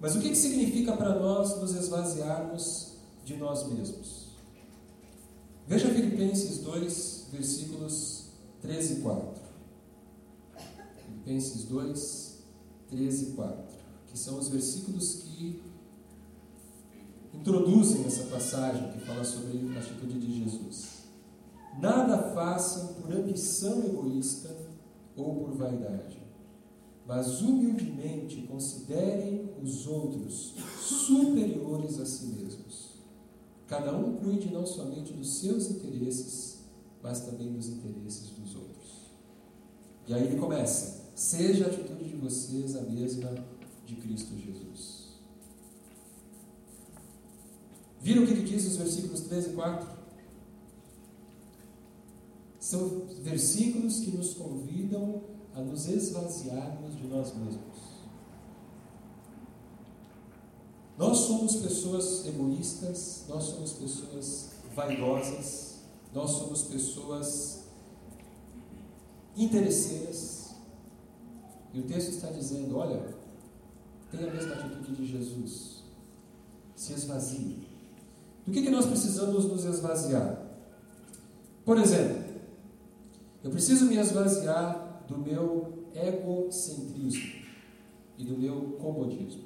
Mas 0.00 0.14
o 0.14 0.20
que, 0.20 0.30
que 0.30 0.36
significa 0.36 0.96
para 0.96 1.18
nós 1.18 1.58
nos 1.60 1.74
esvaziarmos 1.74 2.92
de 3.24 3.36
nós 3.36 3.66
mesmos? 3.68 4.26
Veja 5.66 5.88
Filipenses 5.88 6.58
2, 6.58 7.28
versículos 7.32 8.26
13 8.62 8.92
e 8.94 9.00
4. 9.00 9.42
Filipenses 11.04 11.64
2, 11.64 12.25
13 12.90 13.24
e 13.24 13.32
4. 13.32 13.76
Que 14.06 14.18
são 14.18 14.38
os 14.38 14.48
versículos 14.48 15.14
que 15.14 15.62
introduzem 17.34 18.04
essa 18.04 18.24
passagem 18.24 18.92
que 18.92 19.00
fala 19.00 19.24
sobre 19.24 19.58
a 19.74 19.78
atitude 19.78 20.18
de 20.18 20.44
Jesus. 20.44 20.96
Nada 21.80 22.34
façam 22.34 22.94
por 22.94 23.12
ambição 23.12 23.84
egoísta 23.84 24.56
ou 25.14 25.34
por 25.36 25.52
vaidade, 25.52 26.18
mas 27.06 27.42
humildemente 27.42 28.42
considerem 28.42 29.50
os 29.62 29.86
outros 29.86 30.54
superiores 30.80 32.00
a 32.00 32.06
si 32.06 32.26
mesmos. 32.26 32.96
Cada 33.66 33.96
um 33.96 34.16
cuide 34.16 34.48
não 34.52 34.64
somente 34.64 35.12
dos 35.12 35.40
seus 35.40 35.70
interesses, 35.70 36.58
mas 37.02 37.20
também 37.20 37.52
dos 37.52 37.68
interesses 37.68 38.30
dos 38.30 38.54
outros. 38.54 39.10
E 40.06 40.14
aí 40.14 40.24
ele 40.24 40.38
começa: 40.38 41.05
seja 41.16 41.64
a 41.64 41.68
atitude 41.68 42.04
de 42.04 42.16
vocês 42.16 42.76
a 42.76 42.82
mesma 42.82 43.34
de 43.86 43.96
Cristo 43.96 44.36
Jesus. 44.36 45.06
Viram 48.02 48.22
o 48.22 48.26
que 48.26 48.32
ele 48.34 48.44
diz 48.44 48.64
nos 48.66 48.76
versículos 48.76 49.20
3 49.22 49.46
e 49.46 49.50
4? 49.50 49.88
São 52.60 53.06
versículos 53.22 54.00
que 54.00 54.10
nos 54.10 54.34
convidam 54.34 55.22
a 55.54 55.62
nos 55.62 55.88
esvaziarmos 55.88 56.94
de 56.96 57.06
nós 57.06 57.34
mesmos. 57.34 57.96
Nós 60.98 61.16
somos 61.18 61.56
pessoas 61.56 62.26
egoístas, 62.26 63.24
nós 63.28 63.44
somos 63.44 63.72
pessoas 63.72 64.50
vaidosas, 64.74 65.76
nós 66.12 66.30
somos 66.30 66.62
pessoas 66.62 67.64
interesseiras. 69.34 70.35
E 71.76 71.80
o 71.80 71.82
texto 71.82 72.08
está 72.08 72.30
dizendo: 72.30 72.78
olha, 72.78 73.02
tenha 74.10 74.30
a 74.30 74.34
mesma 74.34 74.54
atitude 74.54 74.96
de 74.96 75.06
Jesus, 75.06 75.82
se 76.74 76.94
esvazie. 76.94 77.68
Do 78.46 78.52
que, 78.52 78.62
que 78.62 78.70
nós 78.70 78.86
precisamos 78.86 79.44
nos 79.44 79.62
esvaziar? 79.62 80.42
Por 81.66 81.76
exemplo, 81.76 82.24
eu 83.44 83.50
preciso 83.50 83.84
me 83.84 83.98
esvaziar 83.98 85.04
do 85.06 85.18
meu 85.18 85.86
egocentrismo 85.94 87.42
e 88.16 88.24
do 88.24 88.38
meu 88.38 88.78
comodismo. 88.80 89.44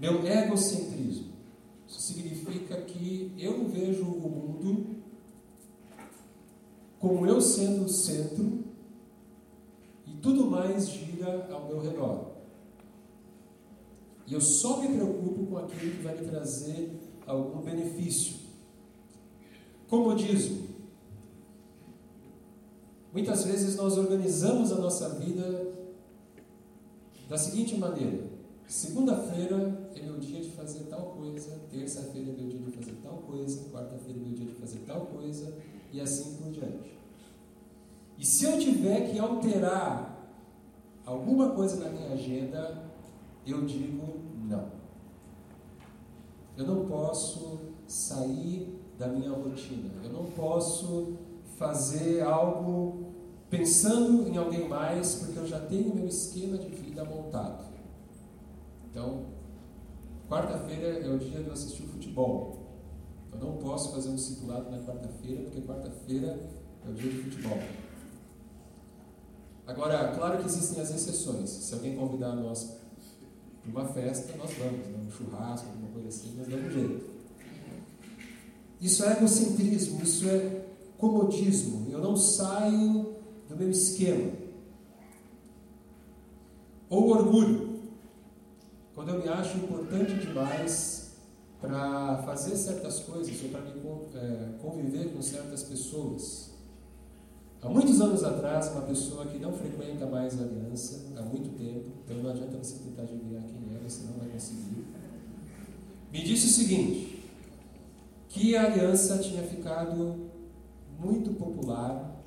Meu 0.00 0.26
egocentrismo. 0.26 1.36
Isso 1.86 2.00
significa 2.00 2.80
que 2.80 3.32
eu 3.38 3.68
vejo 3.68 4.02
o 4.02 4.28
mundo 4.28 4.96
como 6.98 7.24
eu 7.26 7.40
sendo 7.40 7.84
o 7.84 7.88
centro 7.88 8.65
tudo 10.22 10.50
mais 10.50 10.88
gira 10.88 11.48
ao 11.50 11.66
meu 11.66 11.80
redor. 11.80 12.36
E 14.26 14.34
eu 14.34 14.40
só 14.40 14.78
me 14.78 14.88
preocupo 14.88 15.46
com 15.46 15.58
aquilo 15.58 15.92
que 15.92 16.02
vai 16.02 16.18
me 16.18 16.26
trazer 16.26 16.98
algum 17.26 17.62
benefício. 17.62 18.36
Comodismo. 19.88 20.66
Muitas 23.12 23.44
vezes 23.44 23.76
nós 23.76 23.96
organizamos 23.96 24.72
a 24.72 24.76
nossa 24.76 25.10
vida 25.10 25.72
da 27.28 27.38
seguinte 27.38 27.76
maneira: 27.76 28.24
segunda-feira 28.66 29.90
é 29.94 30.02
meu 30.02 30.18
dia 30.18 30.40
de 30.40 30.50
fazer 30.50 30.84
tal 30.84 31.12
coisa, 31.12 31.60
terça-feira 31.70 32.30
é 32.30 32.34
meu 32.34 32.48
dia 32.48 32.58
de 32.58 32.70
fazer 32.72 32.96
tal 33.02 33.18
coisa, 33.18 33.70
quarta-feira 33.70 34.18
é 34.18 34.22
meu 34.22 34.34
dia 34.34 34.46
de 34.46 34.54
fazer 34.54 34.80
tal 34.80 35.06
coisa, 35.06 35.56
e 35.92 36.00
assim 36.00 36.34
por 36.36 36.50
diante. 36.50 36.95
E 38.18 38.24
se 38.24 38.44
eu 38.44 38.58
tiver 38.58 39.10
que 39.10 39.18
alterar 39.18 40.16
alguma 41.04 41.50
coisa 41.50 41.76
na 41.84 41.90
minha 41.90 42.12
agenda, 42.12 42.90
eu 43.46 43.64
digo 43.64 44.20
não. 44.48 44.70
Eu 46.56 46.66
não 46.66 46.86
posso 46.86 47.58
sair 47.86 48.80
da 48.98 49.08
minha 49.08 49.30
rotina. 49.30 49.90
Eu 50.02 50.10
não 50.10 50.24
posso 50.24 51.16
fazer 51.56 52.22
algo 52.22 53.12
pensando 53.48 54.28
em 54.28 54.36
alguém 54.36 54.68
mais, 54.68 55.16
porque 55.16 55.38
eu 55.38 55.46
já 55.46 55.60
tenho 55.60 55.94
meu 55.94 56.06
esquema 56.06 56.58
de 56.58 56.68
vida 56.68 57.04
montado. 57.04 57.64
Então, 58.90 59.26
quarta-feira 60.28 61.06
é 61.06 61.08
o 61.08 61.18
dia 61.18 61.40
de 61.42 61.46
eu 61.46 61.52
assistir 61.52 61.84
o 61.84 61.88
futebol. 61.88 62.66
Eu 63.32 63.38
não 63.38 63.56
posso 63.58 63.92
fazer 63.92 64.08
um 64.08 64.14
discipulado 64.14 64.70
na 64.70 64.78
quarta-feira, 64.78 65.42
porque 65.42 65.60
quarta-feira 65.60 66.40
é 66.84 66.88
o 66.88 66.94
dia 66.94 67.10
de 67.10 67.18
futebol. 67.18 67.58
Agora, 69.66 70.12
claro 70.14 70.38
que 70.38 70.46
existem 70.46 70.80
as 70.80 70.90
exceções. 70.90 71.50
Se 71.50 71.74
alguém 71.74 71.96
convidar 71.96 72.34
nós 72.34 72.76
para 73.62 73.70
uma 73.70 73.88
festa, 73.92 74.36
nós 74.36 74.50
vamos, 74.54 74.86
né? 74.86 75.06
um 75.06 75.10
churrasco, 75.10 75.66
alguma 75.68 75.90
coisa 75.90 76.08
assim, 76.08 76.34
nós 76.36 76.46
damos 76.46 76.66
um 76.66 76.70
jeito. 76.70 77.10
Isso 78.80 79.04
é 79.04 79.12
egocentrismo, 79.16 80.02
isso 80.02 80.28
é 80.28 80.66
comodismo. 80.98 81.88
Eu 81.90 82.00
não 82.00 82.16
saio 82.16 83.16
do 83.48 83.56
meu 83.56 83.70
esquema. 83.70 84.32
Ou 86.88 87.08
orgulho. 87.08 87.80
Quando 88.94 89.10
eu 89.10 89.22
me 89.22 89.28
acho 89.28 89.58
importante 89.58 90.14
demais 90.14 91.06
para 91.60 92.22
fazer 92.22 92.56
certas 92.56 93.00
coisas 93.00 93.42
ou 93.42 93.48
para 93.48 93.60
é, 94.20 94.48
conviver 94.60 95.12
com 95.12 95.20
certas 95.20 95.62
pessoas. 95.64 96.45
Há 97.66 97.68
muitos 97.68 98.00
anos 98.00 98.22
atrás, 98.22 98.70
uma 98.70 98.82
pessoa 98.82 99.26
que 99.26 99.40
não 99.40 99.52
frequenta 99.52 100.06
mais 100.06 100.40
a 100.40 100.44
aliança, 100.44 101.04
há 101.16 101.22
muito 101.22 101.48
tempo, 101.58 101.86
então 102.04 102.16
não 102.18 102.30
adianta 102.30 102.56
você 102.58 102.78
tentar 102.78 103.02
adivinhar 103.02 103.42
quem 103.42 103.74
é, 103.74 103.80
você 103.80 104.06
não 104.06 104.12
vai 104.18 104.28
conseguir, 104.28 104.86
me 106.12 106.22
disse 106.22 106.46
o 106.46 106.50
seguinte: 106.50 107.24
que 108.28 108.54
a 108.54 108.66
aliança 108.66 109.18
tinha 109.18 109.42
ficado 109.42 110.30
muito 110.96 111.32
popular 111.32 112.22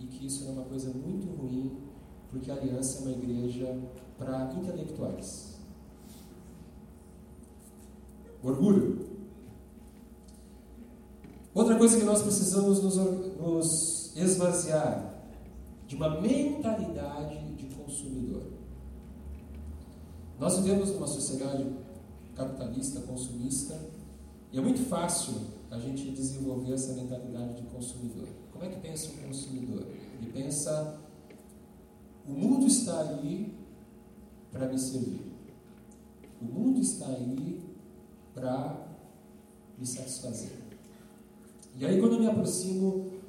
e 0.00 0.06
que 0.06 0.26
isso 0.26 0.42
era 0.42 0.54
uma 0.54 0.64
coisa 0.64 0.90
muito 0.90 1.28
ruim, 1.40 1.70
porque 2.28 2.50
a 2.50 2.54
aliança 2.54 2.98
é 2.98 3.02
uma 3.02 3.12
igreja 3.12 3.78
para 4.18 4.52
intelectuais. 4.54 5.54
Orgulho. 8.42 9.06
Outra 11.54 11.76
coisa 11.76 11.96
que 11.96 12.04
nós 12.04 12.22
precisamos 12.22 12.82
nos, 12.82 12.96
nos 12.96 13.99
esvaziar 14.16 15.14
de 15.86 15.96
uma 15.96 16.20
mentalidade 16.20 17.38
de 17.54 17.66
consumidor. 17.74 18.42
Nós 20.38 20.58
vivemos 20.58 20.90
numa 20.90 21.06
sociedade 21.06 21.66
capitalista, 22.34 23.00
consumista, 23.00 23.78
e 24.52 24.58
é 24.58 24.60
muito 24.60 24.80
fácil 24.88 25.34
a 25.70 25.78
gente 25.78 26.10
desenvolver 26.10 26.72
essa 26.72 26.92
mentalidade 26.94 27.60
de 27.60 27.62
consumidor. 27.68 28.26
Como 28.52 28.64
é 28.64 28.68
que 28.68 28.80
pensa 28.80 29.10
o 29.10 29.26
consumidor? 29.26 29.84
Ele 30.20 30.32
pensa: 30.32 30.98
o 32.26 32.32
mundo 32.32 32.66
está 32.66 33.00
aí 33.00 33.54
para 34.50 34.68
me 34.68 34.78
servir. 34.78 35.30
O 36.40 36.44
mundo 36.44 36.80
está 36.80 37.06
aí 37.06 37.60
para 38.34 38.86
me 39.78 39.86
satisfazer. 39.86 40.52
E 41.76 41.86
aí, 41.86 42.00
quando 42.00 42.14
eu 42.14 42.20
me 42.20 42.26
aproximo 42.26 43.19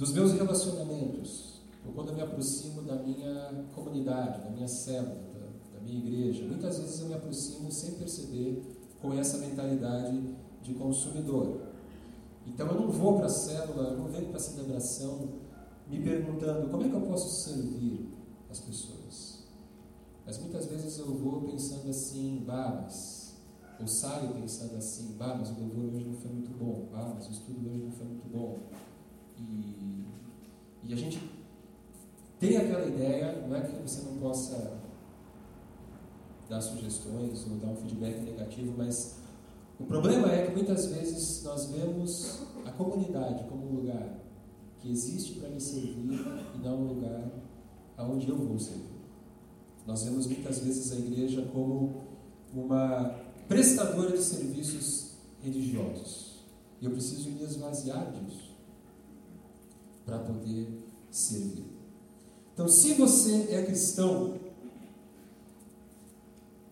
dos 0.00 0.14
meus 0.14 0.32
relacionamentos, 0.32 1.60
ou 1.86 1.92
quando 1.92 2.08
eu 2.08 2.14
me 2.14 2.22
aproximo 2.22 2.80
da 2.80 2.94
minha 2.94 3.66
comunidade, 3.74 4.44
da 4.44 4.48
minha 4.48 4.66
célula, 4.66 5.14
da, 5.34 5.76
da 5.76 5.84
minha 5.84 5.98
igreja, 5.98 6.42
muitas 6.46 6.78
vezes 6.78 7.00
eu 7.00 7.08
me 7.08 7.12
aproximo 7.12 7.70
sem 7.70 7.96
perceber 7.96 8.62
com 9.02 9.12
essa 9.12 9.36
mentalidade 9.36 10.34
de 10.62 10.72
consumidor. 10.72 11.60
Então 12.46 12.66
eu 12.68 12.80
não 12.80 12.90
vou 12.90 13.18
para 13.18 13.26
a 13.26 13.28
célula, 13.28 13.90
eu 13.90 13.98
não 13.98 14.08
venho 14.08 14.28
para 14.28 14.38
a 14.38 14.40
celebração 14.40 15.28
me 15.86 16.00
perguntando 16.00 16.70
como 16.70 16.82
é 16.82 16.88
que 16.88 16.94
eu 16.94 17.02
posso 17.02 17.44
servir 17.44 18.08
as 18.48 18.58
pessoas. 18.58 19.44
Mas 20.24 20.38
muitas 20.38 20.64
vezes 20.64 20.98
eu 20.98 21.14
vou 21.14 21.42
pensando 21.42 21.90
assim, 21.90 22.42
bah, 22.46 22.88
ou 23.78 23.86
saio 23.86 24.32
pensando 24.32 24.76
assim, 24.76 25.14
bah, 25.18 25.36
mas 25.38 25.50
o 25.50 25.60
louvor 25.60 25.94
hoje 25.94 26.06
não 26.06 26.14
foi 26.14 26.30
muito 26.30 26.56
bom, 26.56 26.88
bah, 26.90 27.12
mas 27.14 27.28
o 27.28 27.32
estudo 27.32 27.68
hoje 27.68 27.84
não 27.84 27.92
foi 27.92 28.06
muito 28.06 28.26
bom. 28.30 28.60
E, 29.40 30.04
e 30.84 30.92
a 30.92 30.96
gente 30.96 31.20
tem 32.38 32.56
aquela 32.56 32.86
ideia, 32.86 33.44
não 33.46 33.56
é 33.56 33.60
que 33.60 33.76
você 33.82 34.02
não 34.02 34.16
possa 34.16 34.78
dar 36.48 36.60
sugestões 36.60 37.46
ou 37.48 37.56
dar 37.58 37.68
um 37.68 37.76
feedback 37.76 38.20
negativo, 38.22 38.74
mas 38.76 39.18
o 39.78 39.84
problema 39.84 40.30
é 40.32 40.46
que 40.46 40.52
muitas 40.52 40.86
vezes 40.86 41.42
nós 41.44 41.70
vemos 41.70 42.42
a 42.66 42.72
comunidade 42.72 43.44
como 43.44 43.66
um 43.66 43.76
lugar 43.76 44.18
que 44.80 44.90
existe 44.90 45.38
para 45.38 45.48
me 45.48 45.60
servir 45.60 46.18
e 46.54 46.58
não 46.58 46.76
um 46.76 46.88
lugar 46.94 47.30
aonde 47.96 48.28
eu 48.28 48.36
vou 48.36 48.58
servir. 48.58 49.00
Nós 49.86 50.02
vemos 50.04 50.26
muitas 50.26 50.60
vezes 50.60 50.92
a 50.92 50.96
igreja 50.96 51.42
como 51.52 52.02
uma 52.54 53.16
prestadora 53.48 54.16
de 54.16 54.22
serviços 54.22 55.14
religiosos. 55.42 56.40
E 56.80 56.86
eu 56.86 56.90
preciso 56.90 57.30
me 57.30 57.42
esvaziar 57.42 58.10
disso 58.12 58.49
para 60.10 60.18
poder 60.18 60.68
servir. 61.08 61.66
Então, 62.52 62.66
se 62.68 62.94
você 62.94 63.46
é 63.54 63.64
cristão, 63.64 64.34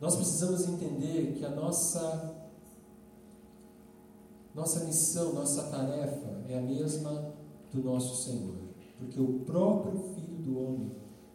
nós 0.00 0.16
precisamos 0.16 0.68
entender 0.68 1.36
que 1.38 1.44
a 1.44 1.50
nossa 1.50 2.34
nossa 4.54 4.84
missão, 4.84 5.34
nossa 5.34 5.62
tarefa 5.64 6.42
é 6.48 6.58
a 6.58 6.60
mesma 6.60 7.32
do 7.72 7.80
nosso 7.80 8.24
Senhor, 8.24 8.56
porque 8.98 9.20
o 9.20 9.40
próprio 9.40 10.14
Filho 10.14 10.42
do 10.42 10.58
Homem 10.58 10.90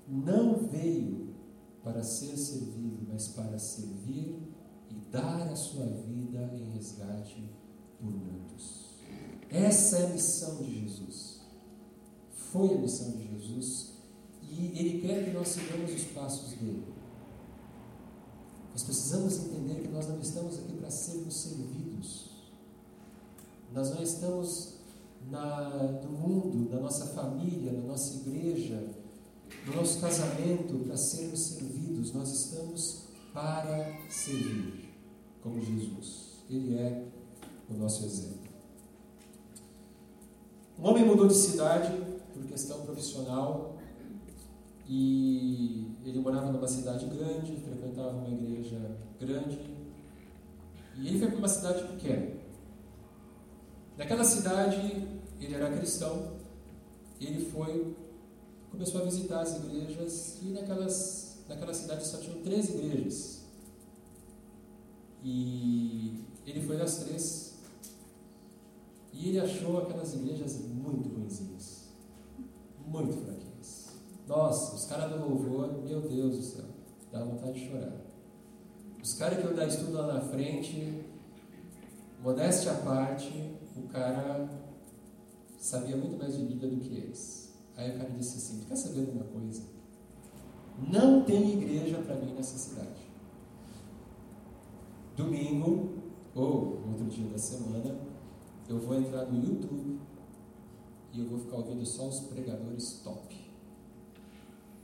não 0.05 0.67
veio 0.67 1.33
para 1.81 2.03
ser 2.03 2.35
servido, 2.35 3.07
mas 3.09 3.29
para 3.29 3.57
servir 3.57 4.41
e 4.89 4.95
dar 5.09 5.47
a 5.47 5.55
sua 5.55 5.85
vida 5.85 6.51
em 6.53 6.71
resgate 6.71 7.49
por 7.97 8.11
muitos. 8.11 8.89
Essa 9.49 9.99
é 9.99 10.05
a 10.07 10.09
missão 10.09 10.57
de 10.57 10.81
Jesus. 10.81 11.32
Foi 12.53 12.71
a 12.71 12.77
missão 12.77 13.09
de 13.13 13.27
Jesus 13.29 13.93
e 14.43 14.79
Ele 14.79 15.01
quer 15.01 15.25
que 15.25 15.31
nós 15.31 15.47
sigamos 15.47 15.91
os 15.91 16.03
passos 16.11 16.51
dele. 16.51 16.83
Nós 18.71 18.83
precisamos 18.83 19.39
entender 19.39 19.81
que 19.81 19.87
nós 19.87 20.07
não 20.07 20.19
estamos 20.19 20.59
aqui 20.59 20.73
para 20.73 20.91
sermos 20.91 21.33
servidos. 21.33 22.29
Nós 23.73 23.89
não 23.89 24.03
estamos 24.03 24.75
na, 25.31 25.69
no 26.03 26.11
mundo, 26.11 26.69
na 26.69 26.79
nossa 26.79 27.07
família, 27.07 27.71
na 27.71 27.87
nossa 27.87 28.17
igreja, 28.17 28.87
no 29.65 29.75
nosso 29.75 29.99
casamento 29.99 30.77
para 30.85 30.95
sermos 30.95 31.39
servidos. 31.39 32.13
Nós 32.13 32.31
estamos 32.31 33.05
para 33.33 33.99
servir, 34.11 34.93
como 35.41 35.59
Jesus. 35.59 36.43
Ele 36.47 36.75
é 36.75 37.03
o 37.67 37.73
nosso 37.73 38.05
exemplo. 38.05 38.53
Um 40.77 40.87
homem 40.87 41.03
mudou 41.03 41.27
de 41.27 41.35
cidade 41.35 42.12
por 42.43 42.49
questão 42.49 42.81
profissional. 42.85 43.77
E 44.87 45.87
ele 46.03 46.19
morava 46.19 46.51
numa 46.51 46.67
cidade 46.67 47.05
grande, 47.05 47.55
frequentava 47.57 48.09
uma 48.09 48.29
igreja 48.29 48.97
grande. 49.19 49.59
E 50.97 51.07
ele 51.07 51.19
foi 51.19 51.29
para 51.29 51.37
uma 51.37 51.47
cidade 51.47 51.83
pequena. 51.87 52.43
Naquela 53.97 54.23
cidade, 54.23 55.07
ele 55.39 55.53
era 55.53 55.75
cristão, 55.77 56.33
ele 57.19 57.45
foi, 57.45 57.95
começou 58.71 59.01
a 59.01 59.05
visitar 59.05 59.41
as 59.41 59.55
igrejas 59.55 60.39
e 60.41 60.45
naquelas, 60.45 61.43
naquela 61.47 61.73
cidade 61.73 62.05
só 62.05 62.17
tinham 62.17 62.41
três 62.41 62.69
igrejas. 62.69 63.43
E 65.23 66.19
ele 66.45 66.61
foi 66.61 66.77
nas 66.77 66.97
três. 66.97 67.53
E 69.13 69.29
ele 69.29 69.39
achou 69.39 69.77
aquelas 69.77 70.13
igrejas 70.15 70.59
muito 70.59 71.07
ruinzinhas, 71.09 71.82
muito 72.87 73.13
fraquinhas. 73.13 73.89
Nossa, 74.27 74.75
os 74.75 74.85
caras 74.85 75.11
do 75.11 75.27
louvor, 75.27 75.83
meu 75.83 76.01
Deus 76.01 76.37
do 76.37 76.43
céu, 76.43 76.65
dá 77.11 77.23
vontade 77.23 77.53
de 77.53 77.69
chorar. 77.69 78.01
Os 79.01 79.13
caras 79.15 79.39
que 79.39 79.45
eu 79.45 79.53
dar 79.53 79.67
estudo 79.67 79.93
lá 79.93 80.13
na 80.13 80.21
frente, 80.21 81.03
modéstia 82.21 82.71
à 82.71 82.75
parte, 82.75 83.53
o 83.75 83.87
cara 83.89 84.49
sabia 85.57 85.97
muito 85.97 86.17
mais 86.17 86.37
de 86.37 86.43
Bíblia 86.43 86.69
do 86.69 86.77
que 86.77 86.95
eles. 86.95 87.53
Aí 87.75 87.91
o 87.91 87.97
cara 87.97 88.09
disse 88.11 88.37
assim: 88.37 88.65
Quer 88.65 88.75
saber 88.75 89.05
de 89.05 89.11
uma 89.11 89.25
coisa? 89.25 89.63
Não 90.91 91.23
tem 91.23 91.53
igreja 91.53 91.97
para 91.97 92.15
mim 92.15 92.33
nessa 92.33 92.57
cidade. 92.57 93.11
Domingo, 95.15 95.89
ou 96.33 96.81
outro 96.87 97.05
dia 97.05 97.27
da 97.29 97.37
semana, 97.37 97.95
eu 98.67 98.79
vou 98.79 98.95
entrar 98.95 99.25
no 99.25 99.35
YouTube 99.35 99.99
e 101.13 101.19
eu 101.19 101.27
vou 101.27 101.39
ficar 101.39 101.57
ouvindo 101.57 101.85
só 101.85 102.07
os 102.07 102.21
pregadores 102.21 103.01
top. 103.03 103.35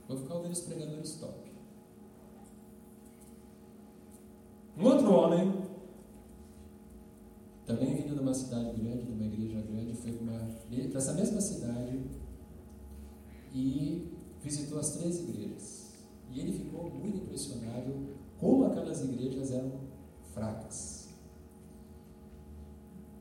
Vou 0.08 0.16
ficar 0.16 0.34
ouvindo 0.36 0.52
os 0.52 0.60
pregadores 0.60 1.14
top. 1.16 1.50
Um 4.78 4.84
outro 4.84 5.12
homem 5.12 5.70
também 7.66 7.94
vindo 7.94 8.14
de 8.14 8.20
uma 8.20 8.34
cidade 8.34 8.80
grande, 8.80 9.04
de 9.04 9.12
uma 9.12 9.24
igreja 9.24 9.60
grande, 9.60 9.94
foi 9.94 10.12
para 10.12 10.98
essa 10.98 11.12
mesma 11.12 11.40
cidade 11.40 12.00
e 13.54 14.12
visitou 14.42 14.78
as 14.78 14.96
três 14.96 15.20
igrejas. 15.20 15.90
E 16.30 16.40
ele 16.40 16.52
ficou 16.52 16.90
muito 16.90 17.18
impressionado 17.18 18.08
como 18.38 18.66
aquelas 18.66 19.02
igrejas 19.02 19.52
eram 19.52 19.72
fracas. 20.32 21.08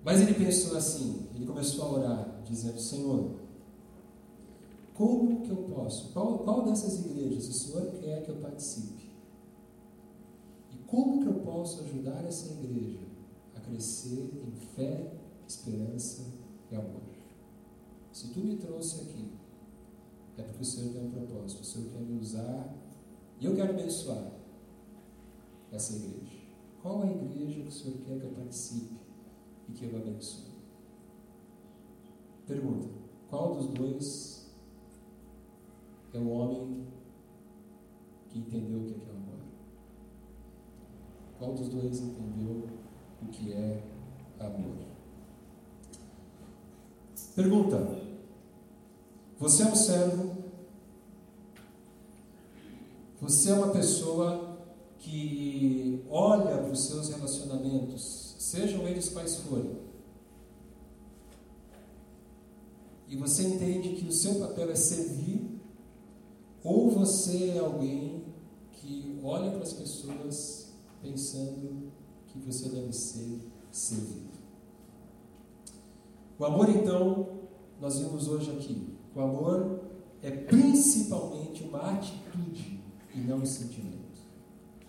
Mas 0.03 0.21
ele 0.21 0.33
pensou 0.33 0.77
assim, 0.77 1.27
ele 1.35 1.45
começou 1.45 1.85
a 1.85 1.91
orar, 1.91 2.28
dizendo, 2.49 2.79
Senhor, 2.79 3.31
como 4.95 5.41
que 5.41 5.49
eu 5.49 5.63
posso? 5.73 6.11
Qual, 6.11 6.39
qual 6.39 6.63
dessas 6.63 7.05
igrejas 7.05 7.47
o 7.47 7.53
Senhor 7.53 7.91
quer 7.99 8.23
que 8.23 8.31
eu 8.31 8.37
participe? 8.37 9.09
E 10.71 10.77
como 10.87 11.21
que 11.21 11.27
eu 11.27 11.41
posso 11.41 11.83
ajudar 11.83 12.25
essa 12.25 12.51
igreja 12.51 13.09
crescer 13.69 14.31
em 14.45 14.51
fé 14.75 15.11
esperança 15.47 16.25
e 16.71 16.75
amor. 16.75 17.01
Se 18.11 18.27
tu 18.29 18.39
me 18.39 18.57
trouxe 18.57 19.01
aqui, 19.01 19.31
é 20.37 20.43
porque 20.43 20.61
o 20.61 20.65
Senhor 20.65 20.93
tem 20.93 21.05
um 21.05 21.11
propósito, 21.11 21.61
o 21.61 21.65
Senhor 21.65 21.89
quer 21.91 22.01
me 22.01 22.19
usar 22.19 22.75
e 23.39 23.45
eu 23.45 23.55
quero 23.55 23.71
abençoar 23.71 24.31
essa 25.71 25.95
igreja. 25.95 26.39
Qual 26.81 27.01
a 27.03 27.07
igreja 27.07 27.61
que 27.61 27.67
o 27.67 27.71
Senhor 27.71 27.97
quer 28.05 28.19
que 28.19 28.25
eu 28.25 28.31
participe 28.31 28.95
e 29.69 29.71
que 29.73 29.85
eu 29.85 29.97
abençoe? 29.97 30.48
Pergunta: 32.49 32.87
qual 33.29 33.53
dos 33.53 33.67
dois 33.67 34.47
é 36.11 36.17
o 36.17 36.29
homem 36.29 36.87
que 38.27 38.39
entendeu 38.39 38.79
o 38.79 38.85
que 38.85 38.95
é 38.95 39.11
amor? 39.11 39.39
Qual 41.37 41.53
dos 41.53 41.69
dois 41.69 41.99
entendeu 41.99 42.67
o 43.21 43.27
que 43.27 43.53
é 43.53 43.83
amor? 44.39 44.77
Pergunta: 47.35 48.01
Você 49.37 49.61
é 49.61 49.67
um 49.67 49.75
servo? 49.75 50.35
Você 53.21 53.51
é 53.51 53.53
uma 53.53 53.69
pessoa 53.69 54.57
que 54.97 56.03
olha 56.09 56.57
para 56.57 56.71
os 56.71 56.79
seus 56.79 57.09
relacionamentos, 57.09 58.35
sejam 58.39 58.87
eles 58.87 59.09
quais 59.09 59.35
forem, 59.35 59.88
você 63.19 63.43
entende 63.43 63.89
que 63.95 64.07
o 64.07 64.11
seu 64.11 64.35
papel 64.35 64.71
é 64.71 64.75
servir, 64.75 65.59
ou 66.63 66.89
você 66.89 67.49
é 67.55 67.59
alguém 67.59 68.23
que 68.73 69.19
olha 69.23 69.51
para 69.51 69.63
as 69.63 69.73
pessoas 69.73 70.73
pensando 71.01 71.91
que 72.27 72.39
você 72.39 72.69
deve 72.69 72.93
ser 72.93 73.39
servido. 73.71 74.39
O 76.37 76.45
amor, 76.45 76.69
então, 76.69 77.27
nós 77.81 77.99
vimos 77.99 78.27
hoje 78.27 78.51
aqui, 78.51 78.87
o 79.15 79.21
amor 79.21 79.81
é 80.21 80.31
principalmente 80.31 81.63
uma 81.63 81.91
atitude 81.91 82.79
e 83.13 83.19
não 83.19 83.37
um 83.39 83.45
sentimento. 83.45 83.99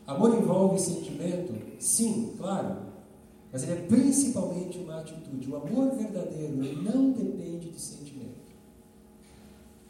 Amor 0.06 0.34
envolve 0.34 0.78
sentimento? 0.78 1.54
Sim, 1.78 2.34
claro. 2.36 2.90
Mas 3.52 3.62
ele 3.62 3.72
é 3.72 3.86
principalmente 3.86 4.78
uma 4.78 5.00
atitude. 5.00 5.50
O 5.50 5.56
amor 5.56 5.90
verdadeiro 5.96 6.56
não 6.82 7.12
depende 7.12 7.70
de 7.70 7.80
sentimento. 7.80 8.19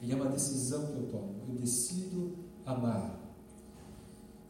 Ele 0.03 0.13
é 0.13 0.17
uma 0.17 0.31
decisão 0.31 0.87
que 0.87 0.93
eu 0.95 1.07
tomo. 1.09 1.35
Eu 1.49 1.55
decido 1.55 2.37
amar. 2.65 3.19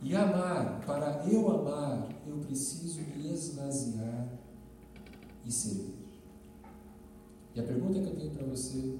E 0.02 0.16
amar, 0.16 0.80
para 0.86 1.26
eu 1.28 1.50
amar, 1.50 2.08
eu 2.26 2.38
preciso 2.38 3.00
me 3.00 3.32
esvaziar 3.32 4.28
e 5.44 5.52
servir. 5.52 6.00
E 7.54 7.60
a 7.60 7.62
pergunta 7.64 8.00
que 8.00 8.06
eu 8.06 8.16
tenho 8.16 8.30
para 8.30 8.46
você, 8.46 8.98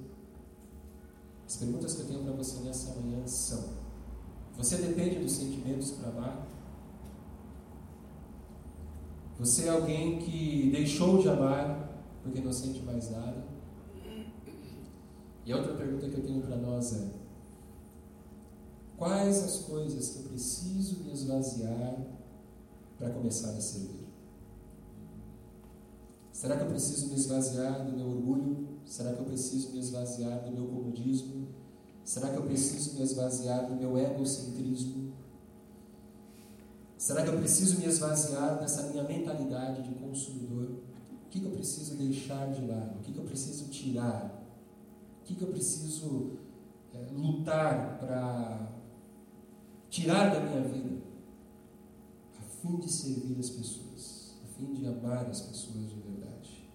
as 1.46 1.56
perguntas 1.56 1.94
que 1.94 2.02
eu 2.02 2.06
tenho 2.06 2.24
para 2.24 2.32
você 2.32 2.60
nessa 2.60 3.00
manhã 3.00 3.26
são: 3.26 3.64
Você 4.58 4.76
depende 4.76 5.20
dos 5.20 5.32
sentimentos 5.32 5.92
para 5.92 6.08
amar? 6.10 6.46
Você 9.38 9.66
é 9.66 9.70
alguém 9.70 10.18
que 10.18 10.70
deixou 10.70 11.22
de 11.22 11.28
amar 11.28 11.88
porque 12.22 12.40
não 12.40 12.52
sente 12.52 12.82
mais 12.82 13.10
nada? 13.10 13.42
E 15.50 15.52
a 15.52 15.56
outra 15.56 15.74
pergunta 15.74 16.08
que 16.08 16.14
eu 16.14 16.22
tenho 16.22 16.42
para 16.42 16.56
nós 16.56 16.92
é: 16.94 17.08
quais 18.96 19.42
as 19.42 19.56
coisas 19.64 20.10
que 20.10 20.18
eu 20.20 20.22
preciso 20.26 21.02
me 21.02 21.12
esvaziar 21.12 22.06
para 22.96 23.10
começar 23.10 23.50
a 23.50 23.60
servir? 23.60 24.06
Será 26.30 26.56
que 26.56 26.62
eu 26.62 26.68
preciso 26.68 27.08
me 27.08 27.16
esvaziar 27.16 27.84
do 27.84 27.96
meu 27.96 28.06
orgulho? 28.06 28.68
Será 28.86 29.12
que 29.12 29.18
eu 29.18 29.24
preciso 29.24 29.72
me 29.72 29.80
esvaziar 29.80 30.44
do 30.44 30.52
meu 30.52 30.68
comodismo? 30.68 31.48
Será 32.04 32.30
que 32.30 32.36
eu 32.36 32.42
preciso 32.42 32.94
me 32.94 33.02
esvaziar 33.02 33.66
do 33.66 33.74
meu 33.74 33.98
egocentrismo? 33.98 35.12
Será 36.96 37.24
que 37.24 37.28
eu 37.28 37.38
preciso 37.38 37.80
me 37.80 37.86
esvaziar 37.86 38.60
dessa 38.60 38.84
minha 38.84 39.02
mentalidade 39.02 39.82
de 39.82 39.96
consumidor? 39.96 40.78
O 41.26 41.28
que, 41.28 41.42
eu 41.44 41.50
preciso 41.50 41.96
deixar 41.96 42.52
de 42.52 42.64
lado? 42.64 43.00
O 43.00 43.02
que 43.02 43.16
eu 43.18 43.24
preciso 43.24 43.64
tirar? 43.64 44.39
O 45.20 45.24
que, 45.24 45.34
que 45.34 45.42
eu 45.42 45.48
preciso 45.48 46.38
é, 46.92 47.06
lutar 47.12 47.98
para 47.98 48.72
tirar 49.88 50.34
da 50.34 50.40
minha 50.40 50.62
vida? 50.62 51.02
A 52.38 52.42
fim 52.42 52.76
de 52.76 52.90
servir 52.90 53.38
as 53.38 53.50
pessoas, 53.50 54.34
a 54.42 54.46
fim 54.58 54.72
de 54.72 54.86
amar 54.86 55.26
as 55.26 55.40
pessoas 55.42 55.88
de 55.88 56.00
verdade. 56.00 56.68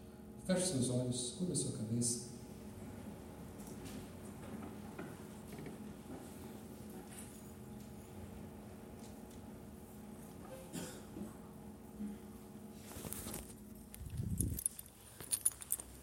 Feche 0.46 0.68
seus 0.68 0.90
olhos, 0.90 1.36
cubra 1.38 1.56
sua 1.56 1.78
cabeça. 1.78 2.36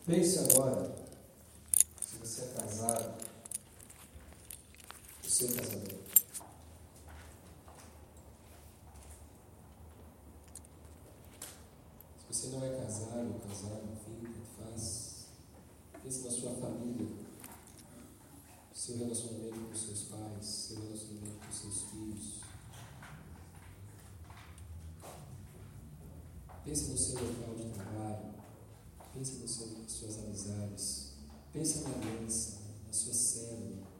Pense 0.04 0.40
agora, 0.40 0.94
se 2.04 2.16
você 2.18 2.42
é 2.42 2.60
casado, 2.60 3.14
o 5.21 5.21
seu 5.32 5.48
casamento. 5.48 6.12
Se 12.18 12.26
você 12.28 12.46
não 12.48 12.64
é 12.64 12.76
casado 12.76 13.40
casado, 13.48 13.88
enfim, 13.92 14.34
faz. 14.58 15.26
Pense 16.02 16.24
na 16.24 16.30
sua 16.30 16.50
família, 16.56 17.06
seu 18.74 18.98
relacionamento 18.98 19.68
com 19.68 19.74
seus 19.74 20.02
pais, 20.02 20.44
seu 20.44 20.82
relacionamento 20.82 21.46
com 21.46 21.52
seus 21.52 21.82
filhos. 21.82 22.40
Pense 26.64 26.90
no 26.90 26.98
seu 26.98 27.14
local 27.14 27.54
de 27.54 27.70
trabalho. 27.72 28.32
Pense 29.14 29.36
nas 29.38 29.50
suas 29.90 30.18
amizades. 30.18 31.12
Pense 31.52 31.80
na 31.80 31.90
aliança, 31.90 32.58
na 32.86 32.92
sua 32.92 33.14
célula. 33.14 33.92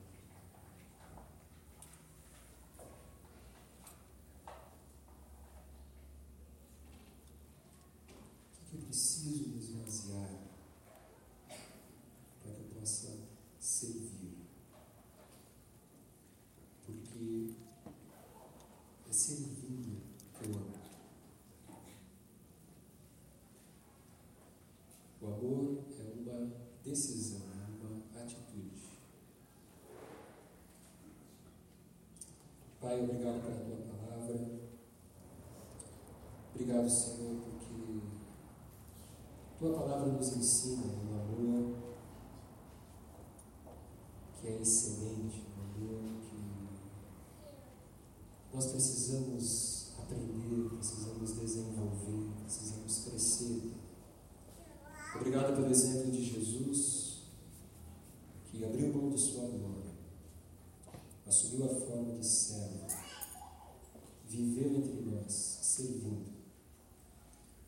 O 8.62 8.74
que 8.74 8.76
eu 8.76 8.82
preciso 8.86 9.48
me 9.50 9.58
esvaziar 9.58 10.30
para 12.42 12.52
que 12.52 12.60
eu 12.60 12.80
possa 12.80 13.18
servir? 13.60 14.38
Porque 16.86 17.54
é 19.10 19.12
servindo 19.12 20.00
que 20.38 20.44
eu 20.46 20.54
amo. 20.54 20.82
O 25.20 25.26
amor 25.26 25.84
é 26.00 26.30
uma 26.30 26.50
decisão, 26.82 27.42
é 27.52 27.86
uma 27.86 28.22
atitude. 28.24 28.82
Pai, 32.92 33.00
obrigado 33.04 33.40
pela 33.40 33.56
tua 33.64 33.96
palavra. 33.96 34.36
Obrigado, 36.54 36.90
Senhor, 36.90 37.40
porque 37.40 38.00
tua 39.58 39.72
palavra 39.78 40.12
nos 40.12 40.36
ensina 40.36 40.82
um 40.84 41.14
amor 41.18 41.74
que 44.38 44.46
é 44.46 44.60
excelente, 44.60 45.46
um 45.56 45.62
amor 45.62 46.02
que 46.20 46.36
nós 48.54 48.66
precisamos 48.66 49.92
aprender, 49.98 50.68
precisamos 50.76 51.32
desenvolver, 51.32 52.28
precisamos 52.42 53.04
crescer. 53.06 53.72
Obrigado 55.16 55.56
pelo 55.56 55.70
exemplo 55.70 56.10
de 56.10 56.22
Jesus, 56.22 57.22
que 58.50 58.62
abriu 58.62 58.92
mão 58.92 59.08
de 59.08 59.18
sua 59.18 59.48
glória, 59.48 59.92
assumiu 61.26 61.64
a 61.64 61.68
forma 61.68 62.18
de 62.18 62.26
servo, 62.26 62.86
viveu 64.28 64.76
entre 64.76 65.02
nós, 65.10 65.32
servindo, 65.62 66.32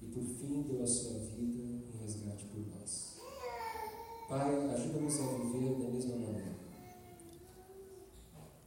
e 0.03 0.07
por 0.07 0.23
fim 0.23 0.63
deu 0.63 0.83
a 0.83 0.87
sua 0.87 1.19
vida 1.21 1.63
em 1.63 1.99
resgate 2.01 2.45
por 2.47 2.61
nós. 2.67 3.15
Pai, 4.29 4.71
ajuda-nos 4.71 5.21
a 5.21 5.27
viver 5.39 5.79
da 5.79 5.89
mesma 5.91 6.17
maneira. 6.17 6.57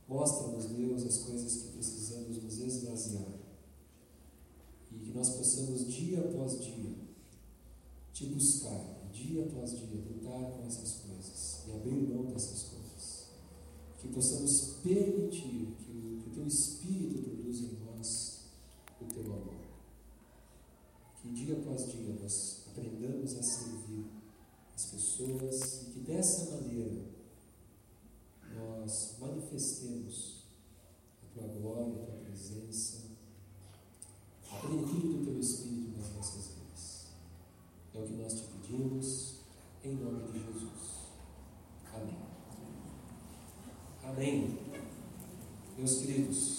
Mostra-nos, 0.07 0.65
Deus, 0.65 1.03
as 1.03 1.17
coisas 1.17 1.57
que 1.57 1.67
precisamos 1.73 2.41
nos 2.41 2.59
esvaziar 2.59 3.33
e 4.91 4.99
que 4.99 5.11
nós 5.11 5.29
possamos, 5.29 5.93
dia 5.93 6.21
após 6.21 6.63
dia, 6.63 6.95
te 8.13 8.27
buscar, 8.27 9.09
dia 9.11 9.43
após 9.43 9.71
dia, 9.71 10.01
lutar 10.09 10.51
com 10.51 10.65
essas 10.65 11.01
coisas 11.01 11.63
e 11.67 11.71
abrir 11.71 12.07
mão 12.07 12.25
dessas 12.31 12.63
coisas. 12.63 12.77
Que 13.99 14.07
possamos 14.09 14.77
permitir 14.83 15.75
que 15.79 15.91
o, 15.91 16.21
que 16.21 16.29
o 16.29 16.33
teu 16.33 16.47
Espírito 16.47 17.23
produza 17.23 17.65
em 17.65 17.79
nós 17.83 18.41
o 19.01 19.05
teu 19.05 19.23
amor. 19.23 19.57
Que 21.21 21.29
dia 21.29 21.57
após 21.57 21.91
dia 21.91 22.15
nós 22.21 22.61
aprendamos 22.67 23.35
a 23.35 23.41
servir 23.41 24.05
Em 39.87 39.95
nome 39.95 40.21
de 40.33 40.39
Jesus. 40.39 40.97
Queridos, 46.17 46.56